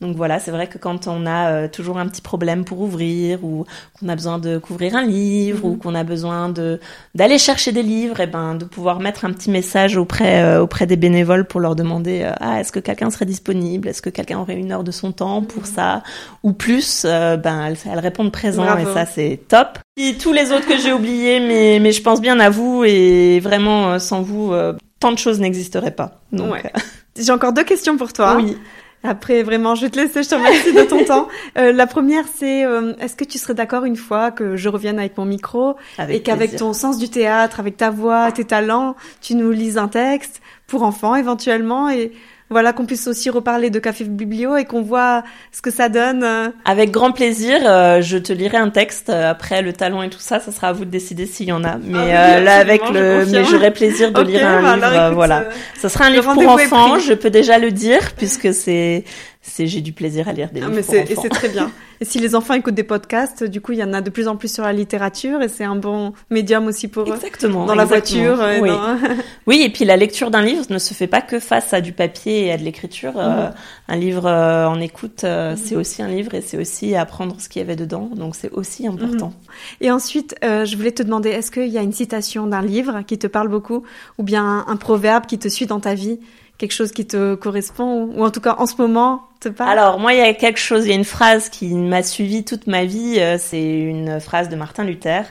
[0.03, 3.45] Donc voilà, c'est vrai que quand on a euh, toujours un petit problème pour ouvrir
[3.45, 3.65] ou
[3.99, 5.79] qu'on a besoin de couvrir un livre ou mhm.
[5.79, 6.81] qu'on a besoin de
[7.15, 10.61] d'aller chercher des livres, et eh ben de pouvoir mettre un petit message auprès euh,
[10.61, 14.11] auprès des bénévoles pour leur demander euh, ah est-ce que quelqu'un serait disponible, est-ce que
[14.11, 15.69] quelqu'un aurait une heure de son temps pour mhm.
[15.69, 16.03] ça?
[16.43, 19.79] Ou plus, ben elles, elles, répondent présent et ça c'est top.
[19.97, 23.39] Et tous les autres que j'ai oubliés, mais mais je pense bien à vous et
[23.39, 24.53] vraiment sans vous
[24.99, 26.21] tant de choses n'existeraient pas.
[26.33, 26.61] Donc
[27.17, 28.35] j'ai encore deux questions pour toi.
[28.35, 28.57] Oui.
[29.05, 31.29] Après, vraiment, je vais te laisser, je te remercie de ton temps.
[31.59, 34.99] Euh, la première, c'est euh, est-ce que tu serais d'accord une fois que je revienne
[34.99, 35.77] avec mon micro
[36.09, 39.89] et qu'avec ton sens du théâtre, avec ta voix, tes talents, tu nous lises un
[39.89, 42.13] texte pour enfants éventuellement et
[42.53, 46.23] voilà qu'on puisse aussi reparler de Café Biblio et qu'on voit ce que ça donne.
[46.23, 46.49] Euh.
[46.65, 50.21] Avec grand plaisir, euh, je te lirai un texte euh, après le talent et tout
[50.21, 51.79] ça, ça sera à vous de décider s'il y en a.
[51.83, 55.45] Mais ah là avec le mais j'aurai plaisir de lire un bah, livre voilà.
[55.77, 59.05] ça sera un livre pour enfants, je peux déjà le dire puisque c'est
[59.43, 61.05] c'est j'ai du plaisir à lire des ah, livres pour enfants.
[61.11, 61.71] Et c'est très bien.
[62.01, 64.27] Et si les enfants écoutent des podcasts, du coup, il y en a de plus
[64.27, 67.15] en plus sur la littérature et c'est un bon médium aussi pour eux.
[67.15, 67.65] Exactement.
[67.65, 68.45] Dans la voiture.
[68.61, 68.71] Oui.
[69.47, 71.93] oui, et puis la lecture d'un livre ne se fait pas que face à du
[71.93, 73.13] papier et à de l'écriture.
[73.17, 73.55] Euh, mhm.
[73.87, 75.57] un livre euh, en écoute, euh, mhm.
[75.57, 78.11] c'est aussi un livre et c'est aussi apprendre ce qu'il y avait dedans.
[78.17, 79.29] Donc c'est aussi important.
[79.29, 79.87] Mhm.
[79.87, 83.17] Et ensuite, je voulais te demander, est-ce qu'il y a une citation d'un livre qui
[83.17, 83.85] te parle beaucoup
[84.19, 86.19] ou bien un proverbe qui te suit dans ta vie
[86.63, 89.77] quelque chose qui te correspond ou en tout cas en ce moment te parle?
[89.77, 92.45] Alors moi il y a quelque chose, il y a une phrase qui m'a suivi
[92.45, 95.25] toute ma vie, euh, c'est une phrase de Martin Luther.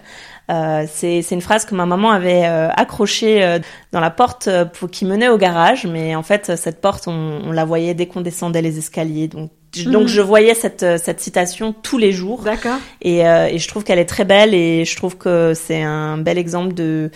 [0.49, 3.59] Euh, c'est une phrase que ma maman avait euh, accrochée euh,
[3.93, 7.51] dans la porte pour, qui menait au garage, mais en fait cette porte on, on
[7.53, 9.51] la voyait dès qu'on descendait les escaliers, donc
[9.85, 10.07] donc mhm.
[10.07, 12.41] je voyais cette cette citation tous les jours.
[12.41, 12.79] D'accord.
[13.01, 16.37] Et, et je trouve qu'elle est très belle et je trouve que c'est un bel
[16.37, 17.09] exemple de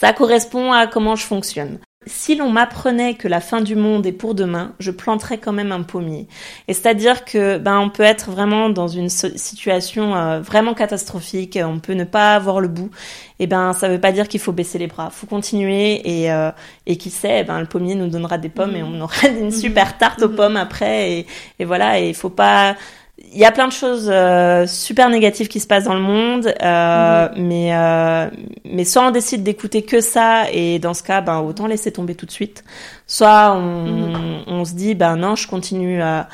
[0.00, 1.78] ça correspond à comment je fonctionne.
[2.12, 5.70] Si l'on m'apprenait que la fin du monde est pour demain, je planterais quand même
[5.70, 6.26] un pommier.
[6.66, 11.78] Et c'est-à-dire que ben on peut être vraiment dans une situation euh, vraiment catastrophique, on
[11.78, 12.90] peut ne pas avoir le bout.
[13.38, 16.50] Et ben ça veut pas dire qu'il faut baisser les bras, faut continuer et euh,
[16.86, 19.96] et qui sait, ben le pommier nous donnera des pommes et on aura une super
[19.96, 20.36] tarte aux mmh.
[20.36, 21.26] pommes après et,
[21.60, 22.74] et voilà et il faut pas
[23.32, 26.52] il y a plein de choses euh, super négatives qui se passent dans le monde,
[26.62, 27.46] euh, mhm.
[27.46, 28.28] mais euh,
[28.64, 32.14] mais soit on décide d'écouter que ça et dans ce cas, ben autant laisser tomber
[32.14, 32.64] tout de suite.
[33.06, 34.42] Soit on, mhm.
[34.46, 36.28] on se dit ben non, je continue à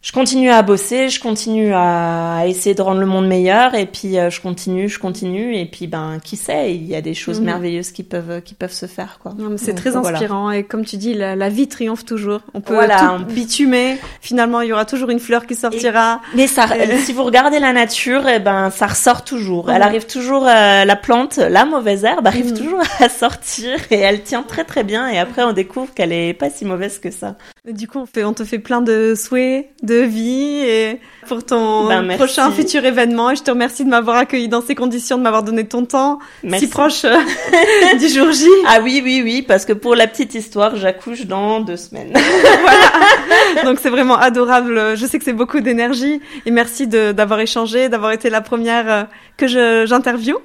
[0.00, 4.16] je continue à bosser, je continue à essayer de rendre le monde meilleur et puis
[4.16, 7.40] euh, je continue, je continue et puis ben qui sait, il y a des choses
[7.40, 7.46] mhm.
[7.46, 9.34] merveilleuses qui peuvent qui peuvent se faire quoi.
[9.56, 12.40] C'est très inspirant et comme tu dis, la, vie triomphe toujours.
[12.54, 16.20] On peut voilà, tout bitumer, finalement il y aura toujours une fleur qui sortira.
[16.34, 16.66] mais ça,
[17.04, 19.70] si vous regardez la nature, et eh ben ça ressort toujours.
[19.70, 22.58] Elle arrive toujours, euh, la plante, la mauvaise herbe arrive mhm.
[22.58, 26.34] toujours à sortir et elle tient très très bien et après on découvre qu'elle est
[26.34, 27.34] pas si mauvaise que ça.
[27.70, 31.86] Du coup, on, fait, on te fait plein de souhaits de vie et pour ton
[31.86, 33.30] ben, prochain futur événement.
[33.30, 36.18] Et je te remercie de m'avoir accueilli dans ces conditions, de m'avoir donné ton temps
[36.56, 37.18] si proche euh,
[37.98, 38.46] du jour J.
[38.66, 42.12] Ah oui, oui, oui, parce que pour la petite histoire, j'accouche dans deux semaines.
[42.62, 42.90] voilà.
[43.64, 44.96] Donc c'est vraiment adorable.
[44.96, 49.04] Je sais que c'est beaucoup d'énergie et merci d'avoir échangé, d'avoir été la première euh,
[49.36, 49.46] que
[49.86, 50.40] j'interviewe.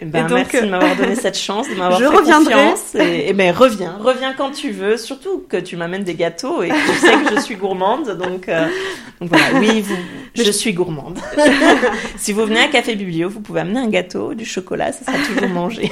[0.00, 2.54] Eh ben, merci de m'avoir donné cette chance, de m'avoir fait reviendrai.
[2.54, 2.94] confiance.
[2.94, 4.96] Et, et ben, reviens, reviens quand tu veux.
[4.96, 8.16] Surtout que tu m'amènes des gâteaux et que tu sais que je suis gourmande.
[8.16, 8.66] Donc, euh,
[9.20, 9.96] donc voilà, oui, vous,
[10.36, 11.18] je suis gourmande.
[12.16, 15.18] si vous venez à Café Biblio, vous pouvez amener un gâteau, du chocolat, ça sera
[15.26, 15.90] toujours mangé.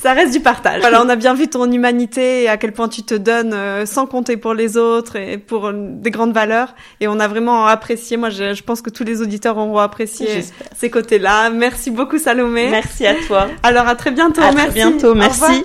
[0.00, 0.80] ça reste du partage.
[0.80, 3.84] Voilà, on a bien vu ton humanité et à quel point tu te donnes euh,
[3.84, 6.74] sans compter pour les autres et pour euh, des grandes valeurs.
[7.00, 8.16] Et on a vraiment apprécié.
[8.16, 10.26] Moi, je, je pense que tous les auditeurs auront apprécié
[10.74, 11.50] ces côtés-là.
[11.50, 12.70] Merci beaucoup, Salomé.
[12.70, 13.41] Merci à toi.
[13.62, 14.42] Alors à très bientôt.
[14.42, 15.14] À très bientôt.
[15.14, 15.64] Merci.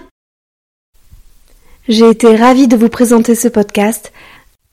[1.87, 4.11] J'ai été ravie de vous présenter ce podcast.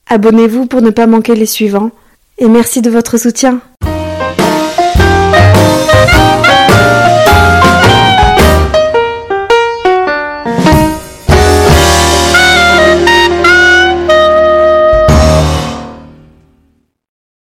[0.07, 1.91] Abonnez-vous pour ne pas manquer les suivants.
[2.37, 3.61] Et merci de votre soutien.